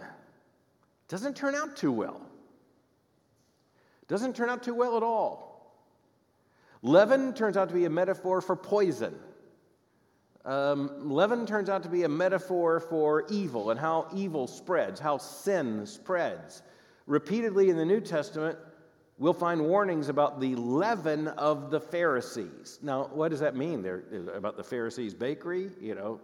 [1.09, 2.21] Doesn't turn out too well.
[4.07, 5.50] Doesn't turn out too well at all.
[6.83, 9.15] Leaven turns out to be a metaphor for poison.
[10.45, 15.19] Um, leaven turns out to be a metaphor for evil and how evil spreads, how
[15.19, 16.63] sin spreads.
[17.07, 18.59] Repeatedly in the New Testament,
[19.19, 22.79] we'll find warnings about the leaven of the Pharisees.
[22.83, 23.83] Now, what does that mean?
[23.83, 26.21] They're, about the Pharisees' bakery, you know,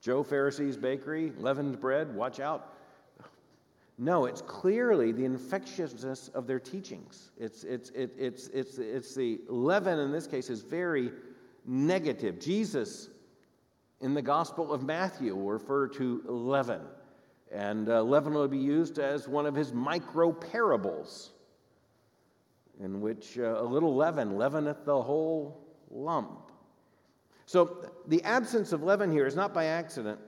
[0.00, 2.71] Joe Pharisee's bakery, leavened bread, watch out.
[3.98, 7.30] No, it's clearly the infectiousness of their teachings.
[7.38, 11.12] It's, it's, it, it's, it's, it's the leaven in this case is very
[11.66, 12.40] negative.
[12.40, 13.10] Jesus
[14.00, 16.80] in the Gospel of Matthew will refer to leaven,
[17.52, 21.32] and uh, leaven will be used as one of his micro parables
[22.80, 26.50] in which uh, a little leaven leaveneth the whole lump.
[27.46, 30.18] So the absence of leaven here is not by accident.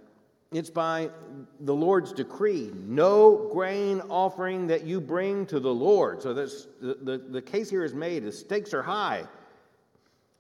[0.55, 1.11] It's by
[1.59, 2.71] the Lord's decree.
[2.87, 6.23] No grain offering that you bring to the Lord.
[6.23, 9.25] So this, the, the, the case here is made, the stakes are high,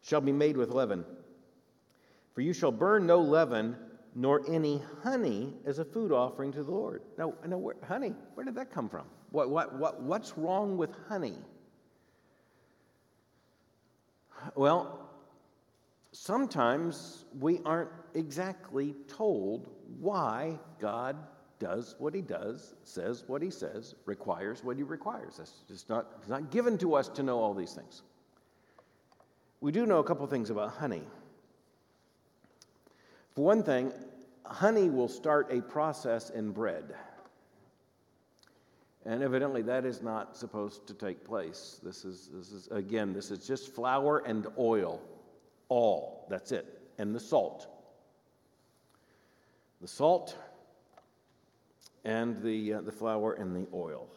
[0.02, 1.04] shall be made with leaven.
[2.32, 3.74] For you shall burn no leaven,
[4.14, 7.02] nor any honey as a food offering to the Lord.
[7.18, 9.06] Now, now where, honey, where did that come from?
[9.32, 11.38] What, what, what, what's wrong with honey?
[14.54, 15.08] Well,
[16.12, 21.16] sometimes we aren't exactly told why God
[21.58, 25.36] does what he does, says what he says, requires what he requires.
[25.38, 28.02] That's just not, it's not given to us to know all these things.
[29.60, 31.02] We do know a couple things about honey.
[33.34, 33.92] For one thing,
[34.44, 36.94] honey will start a process in bread.
[39.06, 41.80] And evidently, that is not supposed to take place.
[41.82, 45.00] This is, this is, again, this is just flour and oil.
[45.68, 46.26] All.
[46.30, 46.80] That's it.
[46.98, 47.68] And the salt.
[49.84, 50.34] The salt
[52.06, 54.08] and the, uh, the flour and the oil.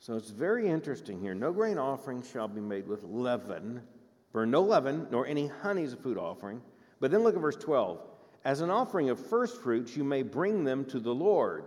[0.00, 1.34] So it's very interesting here.
[1.34, 3.82] No grain offering shall be made with leaven.
[4.32, 6.62] Burn no leaven, nor any honey as a food offering.
[6.98, 8.00] But then look at verse 12.
[8.46, 11.64] As an offering of first fruits, you may bring them to the Lord,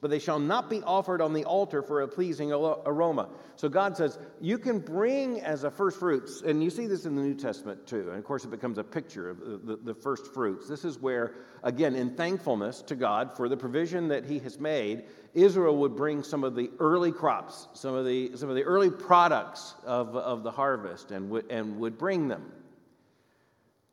[0.00, 3.28] but they shall not be offered on the altar for a pleasing aroma.
[3.56, 7.16] So God says, you can bring as a first fruits, and you see this in
[7.16, 8.08] the New Testament too.
[8.08, 10.68] And of course, it becomes a picture of the, the first fruits.
[10.68, 15.04] This is where, again, in thankfulness to God for the provision that He has made,
[15.34, 18.90] Israel would bring some of the early crops, some of the, some of the early
[18.90, 22.50] products of, of the harvest, and would, and would bring them.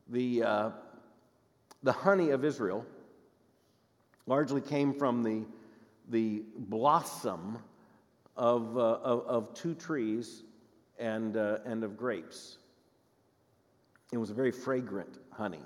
[0.08, 0.70] The, uh,
[1.84, 2.86] the honey of Israel
[4.26, 5.46] largely came from the,
[6.10, 7.58] the blossom
[8.36, 10.44] of, uh, of, of, two trees
[11.00, 12.58] and, uh, and of grapes.
[14.12, 15.64] It was a very fragrant honey.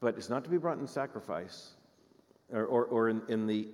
[0.00, 1.72] But it's not to be brought in sacrifice
[2.52, 3.68] or, or, or in, in, the,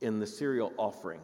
[0.00, 1.20] in the cereal offering.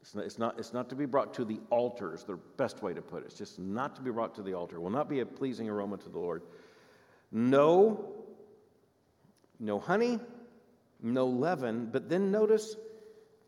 [0.00, 2.82] It's not, it's, not, it's not to be brought to the altar, is the best
[2.82, 3.26] way to put it.
[3.26, 4.76] It's just not to be brought to the altar.
[4.76, 6.42] It will not be a pleasing aroma to the Lord.
[7.30, 8.08] No,
[9.60, 10.18] no honey,
[11.02, 12.76] no leaven, but then notice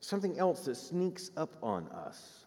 [0.00, 2.44] something else that sneaks up on us.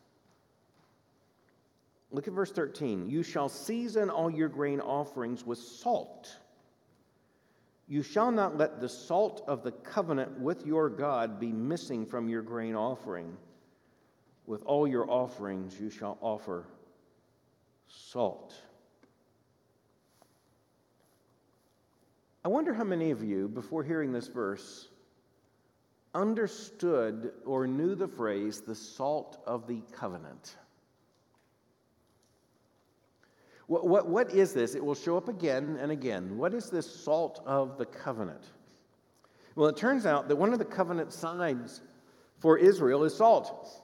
[2.11, 3.09] Look at verse 13.
[3.09, 6.37] You shall season all your grain offerings with salt.
[7.87, 12.29] You shall not let the salt of the covenant with your God be missing from
[12.29, 13.35] your grain offering.
[14.45, 16.65] With all your offerings, you shall offer
[17.87, 18.53] salt.
[22.45, 24.89] I wonder how many of you, before hearing this verse,
[26.13, 30.55] understood or knew the phrase the salt of the covenant.
[33.67, 34.75] What, what, what is this?
[34.75, 36.37] It will show up again and again.
[36.37, 38.43] What is this salt of the covenant?
[39.55, 41.81] Well, it turns out that one of the covenant signs
[42.39, 43.81] for Israel is salt.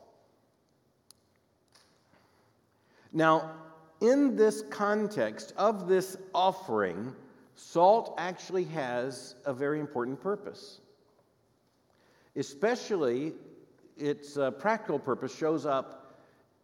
[3.13, 3.51] Now,
[4.01, 7.15] in this context of this offering,
[7.55, 10.81] salt actually has a very important purpose.
[12.35, 13.33] Especially,
[13.97, 16.17] its uh, practical purpose shows up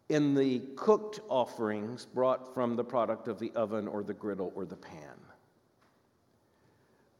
[0.08, 4.64] in the cooked offerings brought from the product of the oven or the griddle or
[4.64, 5.20] the pan.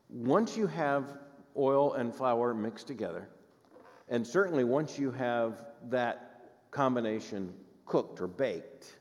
[0.08, 1.18] Once you have
[1.56, 3.28] oil and flour mixed together,
[4.08, 7.52] and certainly once you have that combination
[7.86, 8.98] cooked or baked,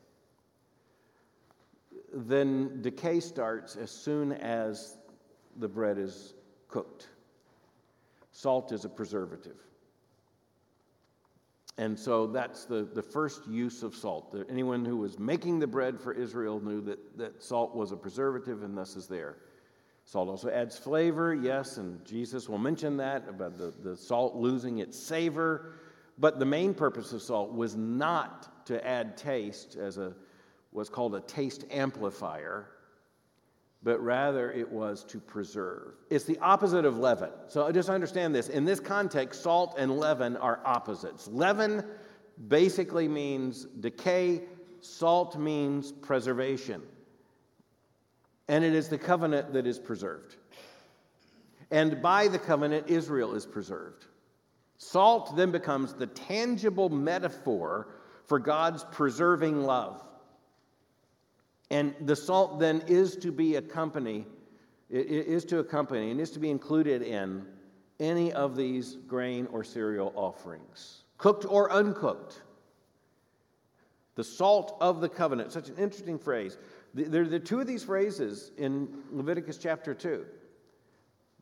[2.12, 4.98] then decay starts as soon as
[5.58, 6.34] the bread is
[6.70, 7.10] cooked.
[8.36, 9.56] Salt is a preservative.
[11.78, 14.36] And so that's the, the first use of salt.
[14.50, 18.62] Anyone who was making the bread for Israel knew that, that salt was a preservative
[18.64, 19.38] and thus is there.
[20.04, 24.80] Salt also adds flavor, yes, and Jesus will mention that about the, the salt losing
[24.80, 25.72] its savor.
[26.18, 30.14] But the main purpose of salt was not to add taste as a
[30.72, 32.68] what's called a taste amplifier,
[33.84, 35.94] but rather it was to preserve.
[36.10, 37.30] It's the opposite of leaven.
[37.48, 38.50] So just understand this.
[38.50, 41.28] In this context, salt and leaven are opposites.
[41.28, 41.84] Leaven
[42.48, 44.42] basically means decay,
[44.82, 46.82] salt means preservation
[48.48, 50.36] and it is the covenant that is preserved.
[51.72, 54.06] And by the covenant, Israel is preserved.
[54.78, 57.88] Salt then becomes the tangible metaphor
[58.26, 60.04] for God's preserving love.
[61.72, 64.26] And the salt then is to be accompany,
[64.90, 67.46] is to accompany and is to be included in
[68.00, 72.42] any of these grain or cereal offerings, cooked or uncooked.
[74.16, 76.58] The salt of the covenant, such an interesting phrase.
[76.94, 80.26] There are two of these phrases in Leviticus chapter 2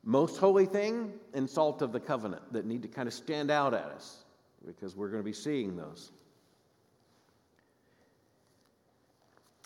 [0.04, 3.74] most holy thing and salt of the covenant that need to kind of stand out
[3.74, 4.26] at us
[4.66, 6.12] because we're going to be seeing those.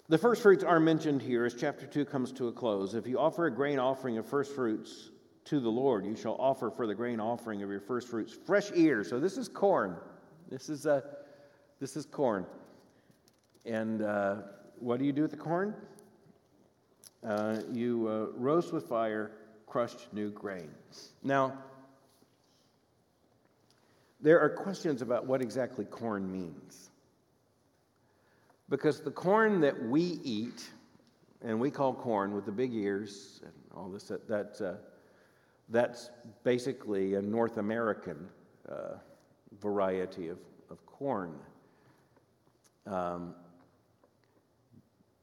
[0.10, 2.95] The first fruits are mentioned here as chapter 2 comes to a close.
[2.95, 5.10] If you offer a grain offering of first fruits
[5.45, 8.72] to the Lord, you shall offer for the grain offering of your first fruits fresh
[8.74, 9.10] ears.
[9.10, 9.97] So this is corn.
[10.49, 11.03] This is, a,
[11.82, 12.45] this is corn.
[13.66, 14.36] And uh,
[14.80, 15.76] what do you do with the corn?
[17.22, 19.32] Uh, you uh, roast with fire
[19.66, 20.70] crushed new grain.
[21.22, 21.58] Now,
[24.22, 26.91] there are questions about what exactly corn means.
[28.70, 30.70] Because the corn that we eat,
[31.41, 34.74] and we call corn with the big ears and all this, that, that uh,
[35.70, 36.09] that's
[36.43, 38.28] basically a North American
[38.70, 38.95] uh,
[39.61, 40.39] variety of,
[40.70, 41.34] of corn.
[42.86, 43.36] Um,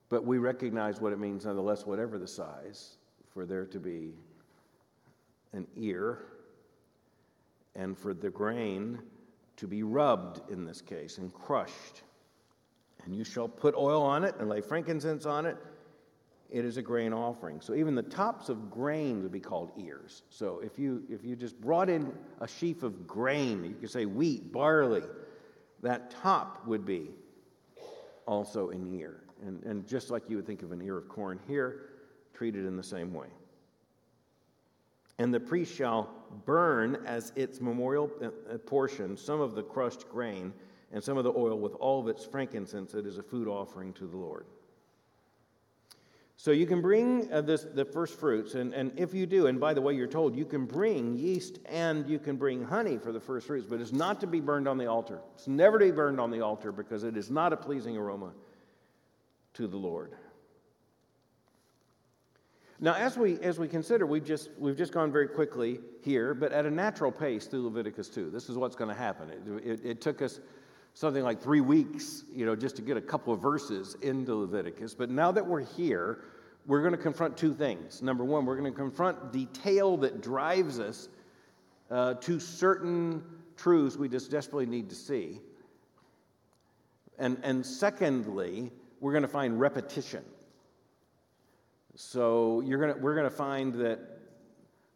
[0.09, 2.97] but we recognize what it means, nonetheless, whatever the size,
[3.33, 4.13] for there to be
[5.53, 6.27] an ear
[7.75, 9.01] and for the grain
[9.57, 12.03] to be rubbed in this case and crushed.
[13.05, 15.57] And you shall put oil on it and lay frankincense on it.
[16.51, 17.61] It is a grain offering.
[17.61, 20.23] So even the tops of grain would be called ears.
[20.31, 24.07] So if you if you just brought in a sheaf of grain, you could say
[24.07, 25.03] wheat, barley,
[25.83, 27.11] that top would be
[28.27, 29.21] also an ear.
[29.43, 31.91] And, and just like you would think of an ear of corn here,
[32.33, 33.29] treated in the same way.
[35.19, 36.11] And the priest shall
[36.45, 40.53] burn as its memorial uh, uh, portion some of the crushed grain
[40.95, 42.95] and some of the oil with all of its frankincense.
[42.95, 44.47] It is a food offering to the Lord.
[46.37, 49.59] So you can bring uh, this, the first fruits, and, and if you do, and
[49.61, 53.13] by the way, you're told you can bring yeast and you can bring honey for
[53.13, 55.21] the first fruits, but it's not to be burned on the altar.
[55.35, 58.33] It's never to be burned on the altar because it is not a pleasing aroma
[59.55, 60.13] to the Lord.
[62.81, 66.53] Now, as we, as we consider, we've just, we've just gone very quickly here, but
[66.53, 68.31] at a natural pace through Leviticus 2.
[68.31, 69.31] This is what's going to happen.
[69.31, 70.41] It, it, it, took us
[70.95, 74.95] something like three weeks, you know, just to get a couple of verses into Leviticus.
[74.95, 76.21] But now that we're here,
[76.67, 78.01] we're going to confront two things.
[78.01, 81.09] Number one, we're going to confront the tale that drives us
[81.91, 83.23] uh, to certain
[83.57, 85.41] truths we just desperately need to see.
[87.19, 88.71] And, and secondly,
[89.01, 90.25] we're going to find repetition.
[91.97, 94.01] So you're to, we're going to find that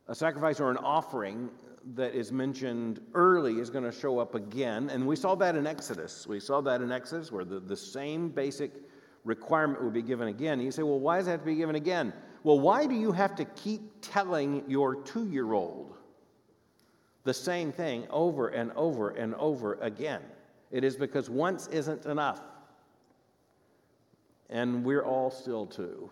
[0.08, 1.50] a sacrifice or an offering
[1.94, 4.90] that is mentioned early is going to show up again.
[4.90, 6.26] And we saw that in Exodus.
[6.26, 8.72] We saw that in Exodus where the, the same basic
[9.24, 10.60] requirement would be given again.
[10.60, 12.12] you say, well, why does that have to be given again?
[12.44, 15.94] Well, why do you have to keep telling your two year old
[17.24, 20.22] the same thing over and over and over again?
[20.70, 22.40] It is because once isn't enough
[24.50, 26.10] and we're all still too.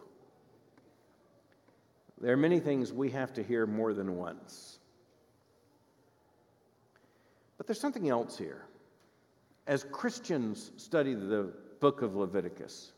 [2.21, 4.79] There are many things we have to hear more than once.
[7.57, 8.67] But there's something else here.
[9.67, 12.93] As Christians study the book of Leviticus,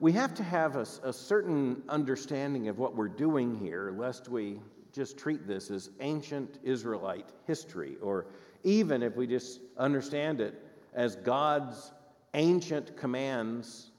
[0.00, 4.60] we have to have a, a, certain understanding of what we're doing here, lest we
[4.92, 8.26] just treat this as ancient Israelite history, or
[8.64, 10.62] even if we just understand it
[10.94, 11.92] as God's
[12.34, 13.90] ancient commands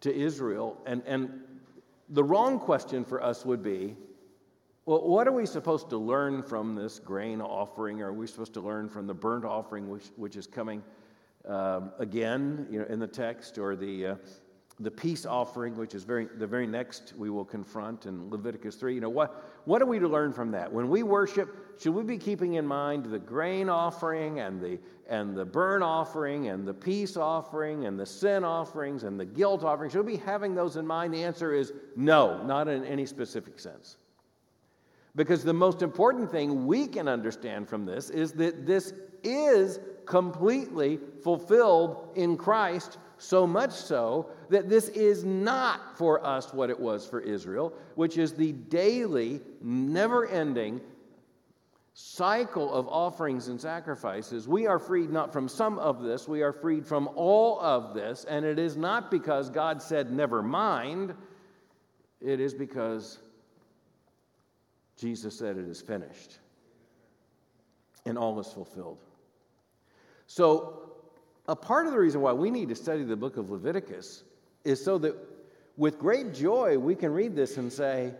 [0.00, 0.80] to Israel.
[0.86, 1.40] And, and
[2.08, 3.96] the wrong question for us would be
[4.90, 8.02] well, what are we supposed to learn from this grain offering?
[8.02, 10.82] Are we supposed to learn from the burnt offering, which, which is coming
[11.46, 14.14] um, again you know, in the text, or the, uh,
[14.80, 18.92] the peace offering, which is very, the very next we will confront in Leviticus 3.
[18.92, 20.72] You know, what, what are we to learn from that?
[20.72, 25.36] When we worship, should we be keeping in mind the grain offering and the, and
[25.36, 29.88] the burn offering and the peace offering and the sin offerings and the guilt offering?
[29.88, 31.14] Should we be having those in mind?
[31.14, 33.96] The answer is no, not in any specific sense.
[35.16, 38.92] Because the most important thing we can understand from this is that this
[39.22, 46.70] is completely fulfilled in Christ so much so that this is not for us what
[46.70, 50.80] it was for Israel, which is the daily, never ending
[51.92, 54.48] cycle of offerings and sacrifices.
[54.48, 58.24] We are freed not from some of this, we are freed from all of this.
[58.24, 61.14] And it is not because God said, never mind,
[62.20, 63.18] it is because
[65.00, 66.38] Jesus said, it is finished.
[68.04, 68.98] And all is fulfilled.
[70.26, 70.92] So,
[71.48, 74.22] a part of the reason why we need to study the book of Leviticus
[74.64, 75.16] is so that
[75.76, 78.12] with great joy we can read this and say,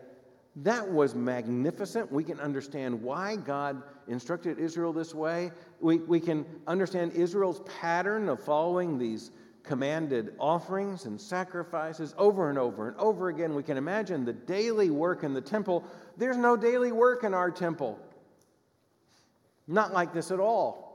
[0.57, 2.11] that was magnificent.
[2.11, 5.53] We can understand why God instructed Israel this way.
[5.81, 9.31] We, we can understand Israel's pattern of following these
[9.63, 13.55] commanded offerings and sacrifices over and over and over again.
[13.55, 15.85] We can imagine the daily work in the temple.
[16.17, 17.99] There's no daily work in our temple.
[19.67, 20.91] Not like this at all.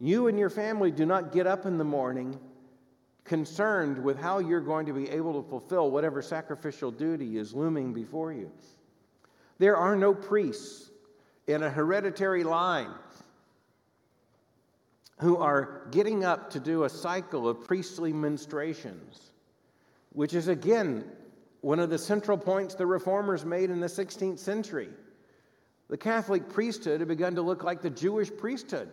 [0.00, 2.38] You and your family do not get up in the morning
[3.24, 7.92] concerned with how you're going to be able to fulfill whatever sacrificial duty is looming
[7.92, 8.50] before you.
[9.58, 10.90] There are no priests
[11.46, 12.90] in a hereditary line
[15.20, 19.32] who are getting up to do a cycle of priestly ministrations,
[20.10, 21.04] which is again
[21.60, 24.88] one of the central points the reformers made in the 16th century.
[25.88, 28.88] The Catholic priesthood had begun to look like the Jewish priesthood.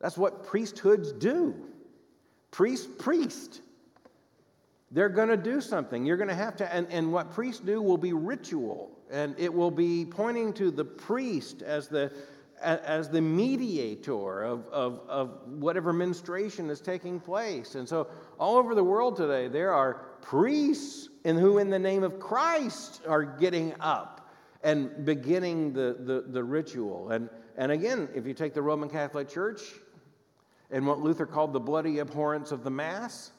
[0.00, 1.54] That's what priesthoods do.
[2.50, 3.60] Priest, priest.
[4.90, 6.04] They're going to do something.
[6.04, 9.52] You're going to have to, and, and what priests do will be ritual, and it
[9.52, 12.12] will be pointing to the priest as the
[12.60, 17.74] as the mediator of, of, of whatever ministration is taking place.
[17.74, 18.08] And so,
[18.38, 23.02] all over the world today, there are priests in who, in the name of Christ,
[23.06, 24.30] are getting up
[24.62, 27.10] and beginning the, the, the ritual.
[27.10, 29.60] And, and again, if you take the Roman Catholic Church,
[30.70, 33.32] and what Luther called the bloody abhorrence of the Mass,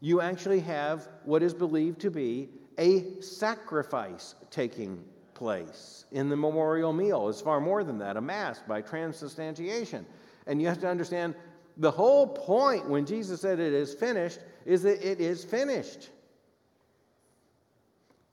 [0.00, 2.48] you actually have what is believed to be
[2.78, 5.02] a sacrifice taking
[5.38, 7.28] place in the memorial meal.
[7.28, 10.04] is far more than that, a Mass by transubstantiation.
[10.46, 11.34] And you have to understand
[11.76, 16.10] the whole point when Jesus said it is finished is that it is finished.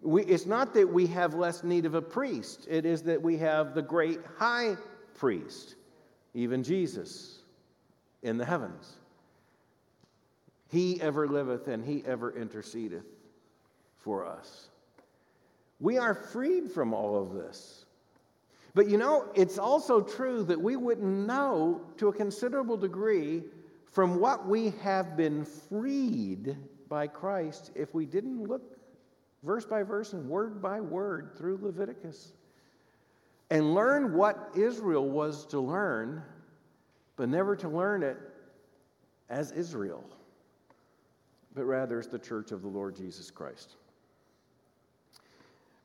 [0.01, 3.38] We, it's not that we have less need of a priest, it is that we
[3.38, 4.76] have the great high
[5.14, 5.76] priest,
[6.34, 7.39] even Jesus
[8.24, 8.93] in the heavens.
[10.70, 13.06] He ever liveth and he ever intercedeth
[13.97, 14.70] for us.
[15.80, 17.86] We are freed from all of this.
[18.74, 23.44] But you know, it's also true that we wouldn't know to a considerable degree
[23.92, 26.58] from what we have been freed
[26.90, 28.62] by Christ if we didn't look
[29.44, 32.34] verse by verse and word by word through Leviticus
[33.50, 36.22] and learn what Israel was to learn
[37.16, 38.18] but never to learn it
[39.30, 40.04] as Israel,
[41.54, 43.76] but rather as the church of the Lord Jesus Christ.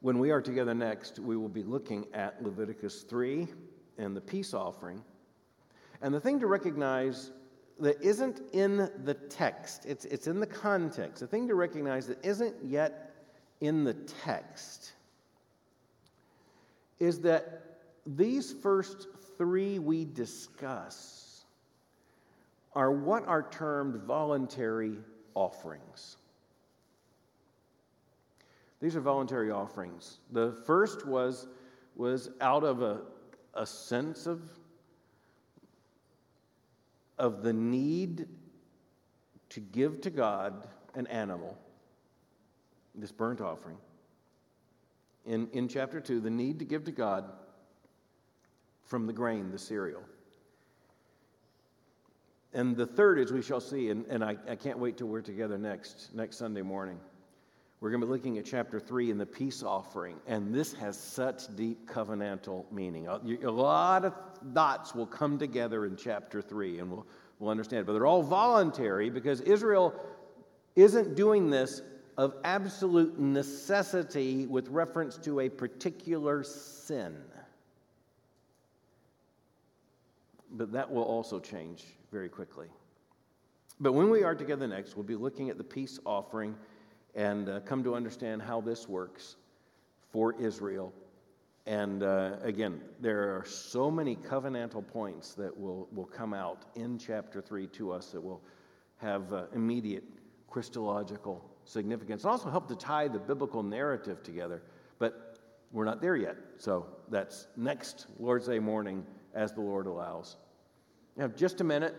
[0.02, 3.46] When we are together next, we will be looking at Leviticus 3
[3.98, 5.02] and the peace offering.
[6.00, 7.32] And the thing to recognize
[7.80, 11.20] that isn't in the text, it's, it's in the context.
[11.20, 13.14] The thing to recognize that isn't yet
[13.60, 14.92] in the text
[16.98, 21.44] is that these first three we discuss
[22.74, 24.96] are what are termed voluntary
[25.34, 26.16] offerings.
[28.80, 30.18] These are voluntary offerings.
[30.32, 31.46] The first was,
[31.96, 33.02] was out of a,
[33.54, 34.40] a sense of,
[37.18, 38.26] of the need
[39.50, 41.58] to give to God an animal,
[42.94, 43.76] this burnt offering.
[45.26, 47.24] in, in chapter 2 the need to give to God
[48.84, 50.02] from the grain, the cereal.
[52.52, 55.20] And the third, as we shall see, and, and I, I can't wait till we're
[55.20, 56.98] together next, next Sunday morning.
[57.80, 60.98] We're going to be looking at chapter 3 in the peace offering, and this has
[60.98, 63.08] such deep covenantal meaning.
[63.08, 64.14] Uh, a, a lot of
[64.52, 67.06] dots will come together in chapter 3, and we'll,
[67.38, 67.86] we'll understand.
[67.86, 69.94] But they're all voluntary because Israel
[70.76, 71.80] isn't doing this
[72.18, 77.16] of absolute necessity with reference to a particular sin.
[80.50, 82.66] But that will also change very quickly.
[83.80, 86.54] But when we are together next, we'll be looking at the peace offering
[87.14, 89.36] and uh, come to understand how this works
[90.12, 90.92] for Israel.
[91.66, 96.98] And uh, again, there are so many covenantal points that will, will come out in
[96.98, 98.42] chapter 3 to us that will
[98.96, 100.04] have uh, immediate
[100.48, 102.24] Christological significance.
[102.24, 104.62] And Also help to tie the biblical narrative together.
[104.98, 105.38] But
[105.72, 106.36] we're not there yet.
[106.58, 110.36] So that's next Lord's Day morning as the Lord allows.
[111.16, 111.94] Now, just a minute,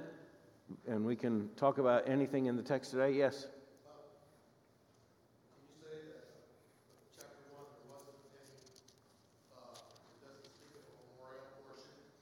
[0.88, 3.12] and we can talk about anything in the text today.
[3.12, 3.48] Yes?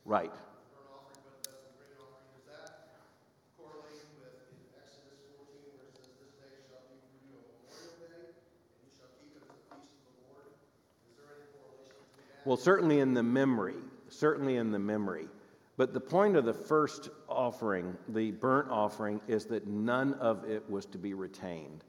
[0.10, 0.32] Right.
[12.44, 13.76] Well, certainly in the memory,
[14.08, 15.28] certainly in the memory.
[15.78, 20.68] But the point of the first offering, the burnt offering, is that none of it
[20.68, 21.84] was to be retained.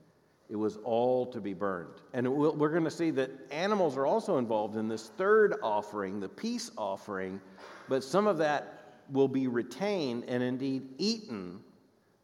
[0.51, 2.03] It was all to be burned.
[2.13, 6.29] And we're going to see that animals are also involved in this third offering, the
[6.29, 7.41] peace offering,
[7.91, 11.59] but some of that will be retained and indeed eaten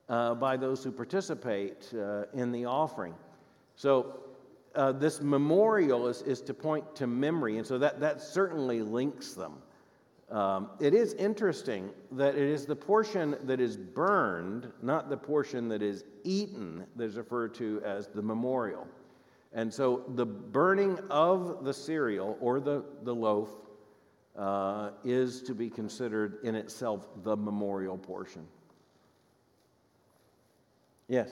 [0.09, 3.13] uh, by those who participate uh, in the offering.
[3.75, 4.21] So
[4.77, 9.35] uh, this memorial is, is to point to memory, and so that, that certainly links
[9.35, 9.55] them.
[10.31, 15.69] Um, it is interesting that it is the portion that is burned, not the portion
[15.69, 18.87] that is eaten, that is referred to as the memorial.
[19.53, 23.49] And so the burning of the cereal or the, the loaf
[24.39, 28.47] uh, is to be considered in itself the memorial portion.
[31.09, 31.31] Yes?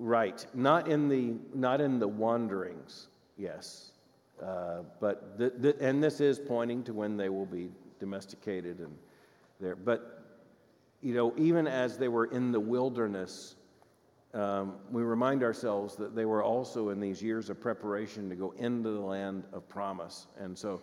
[0.00, 3.90] Right, not in the not in the wanderings, yes,
[4.40, 8.96] uh, but the, the, and this is pointing to when they will be domesticated and
[9.60, 9.76] there.
[9.76, 10.24] But
[11.00, 13.54] you know, even as they were in the wilderness,
[14.34, 18.52] um, we remind ourselves that they were also in these years of preparation to go
[18.58, 20.80] into the land of promise, and so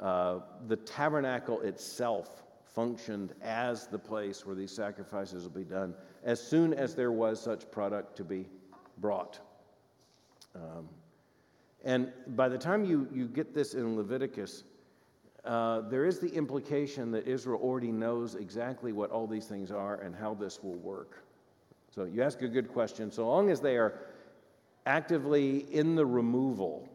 [0.00, 2.42] uh, the tabernacle itself
[2.76, 5.94] functioned as the place where these sacrifices will be done
[6.24, 8.46] as soon as there was such product to be
[8.98, 9.40] brought.
[10.54, 10.88] Um,
[11.84, 14.64] and by the time you, you get this in Leviticus,
[15.46, 19.96] uh, there is the implication that Israel already knows exactly what all these things are
[19.96, 21.22] and how this will work.
[21.94, 23.10] So you ask a good question.
[23.10, 24.00] So long as they are
[24.86, 26.88] actively in the removal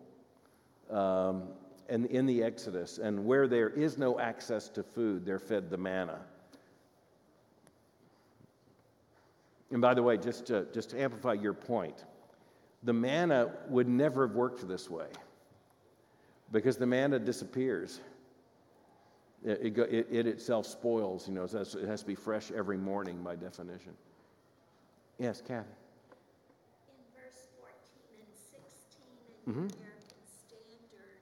[0.89, 1.43] um,
[1.89, 5.77] and in the Exodus, and where there is no access to food, they're fed the
[5.77, 6.19] manna.
[9.71, 12.03] And by the way, just to, just to amplify your point,
[12.83, 15.07] the manna would never have worked this way
[16.51, 18.01] because the manna disappears.
[19.43, 22.51] It, it, it, it itself spoils, you know, it has, it has to be fresh
[22.51, 23.93] every morning by definition.
[25.17, 25.67] Yes, Kathy.
[26.87, 29.01] In verse 14 and 16
[29.47, 29.59] in mm-hmm.
[29.59, 31.21] American Standard,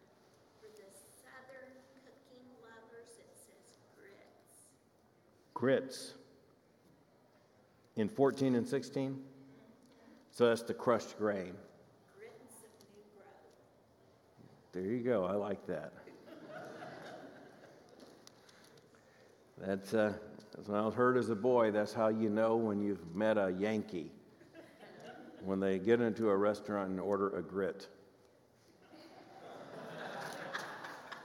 [0.60, 0.92] for the
[1.24, 1.72] Southern
[2.04, 3.64] cooking lovers, it says
[3.96, 4.68] grits.
[5.54, 6.14] Grits
[7.96, 9.18] in 14 and 16.
[10.32, 11.54] So that's the crushed grain.
[14.72, 15.26] There you go.
[15.26, 15.94] I like that.
[19.62, 20.14] That's, uh,
[20.72, 21.72] I was heard as a boy.
[21.72, 24.12] That's how you know when you've met a Yankee.
[25.44, 27.88] When they get into a restaurant and order a grit.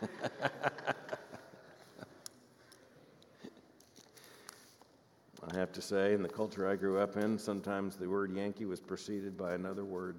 [5.47, 8.65] I have to say, in the culture I grew up in, sometimes the word Yankee
[8.65, 10.17] was preceded by another word.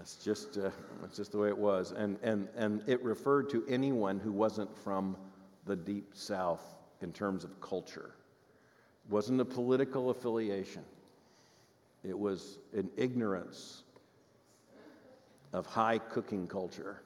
[0.00, 0.70] That's just, uh,
[1.02, 1.92] that's just the way it was.
[1.92, 5.14] And, and, and it referred to anyone who wasn't from
[5.66, 6.62] the deep south
[7.02, 8.14] in terms of culture.
[9.04, 10.84] It wasn't a political affiliation,
[12.02, 13.82] it was an ignorance
[15.52, 17.02] of high cooking culture.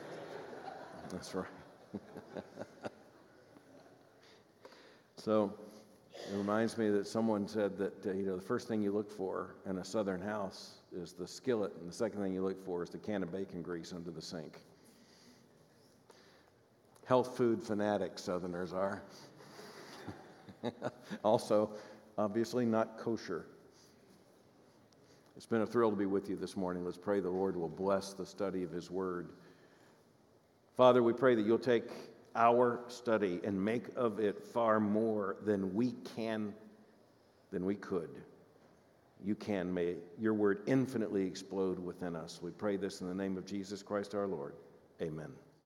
[1.10, 1.44] That's right.
[5.16, 5.52] so
[6.14, 9.10] it reminds me that someone said that uh, you know the first thing you look
[9.10, 12.82] for in a southern house is the skillet, and the second thing you look for
[12.82, 14.58] is the can of bacon grease under the sink.
[17.04, 19.02] Health food fanatics, Southerners are.
[21.24, 21.70] also,
[22.16, 23.46] obviously, not kosher.
[25.36, 26.84] It's been a thrill to be with you this morning.
[26.84, 29.28] Let's pray the Lord will bless the study of His Word.
[30.76, 31.90] Father, we pray that you'll take
[32.34, 36.52] our study and make of it far more than we can,
[37.50, 38.10] than we could.
[39.24, 39.72] You can.
[39.72, 42.40] May your word infinitely explode within us.
[42.42, 44.54] We pray this in the name of Jesus Christ our Lord.
[45.02, 45.32] Amen.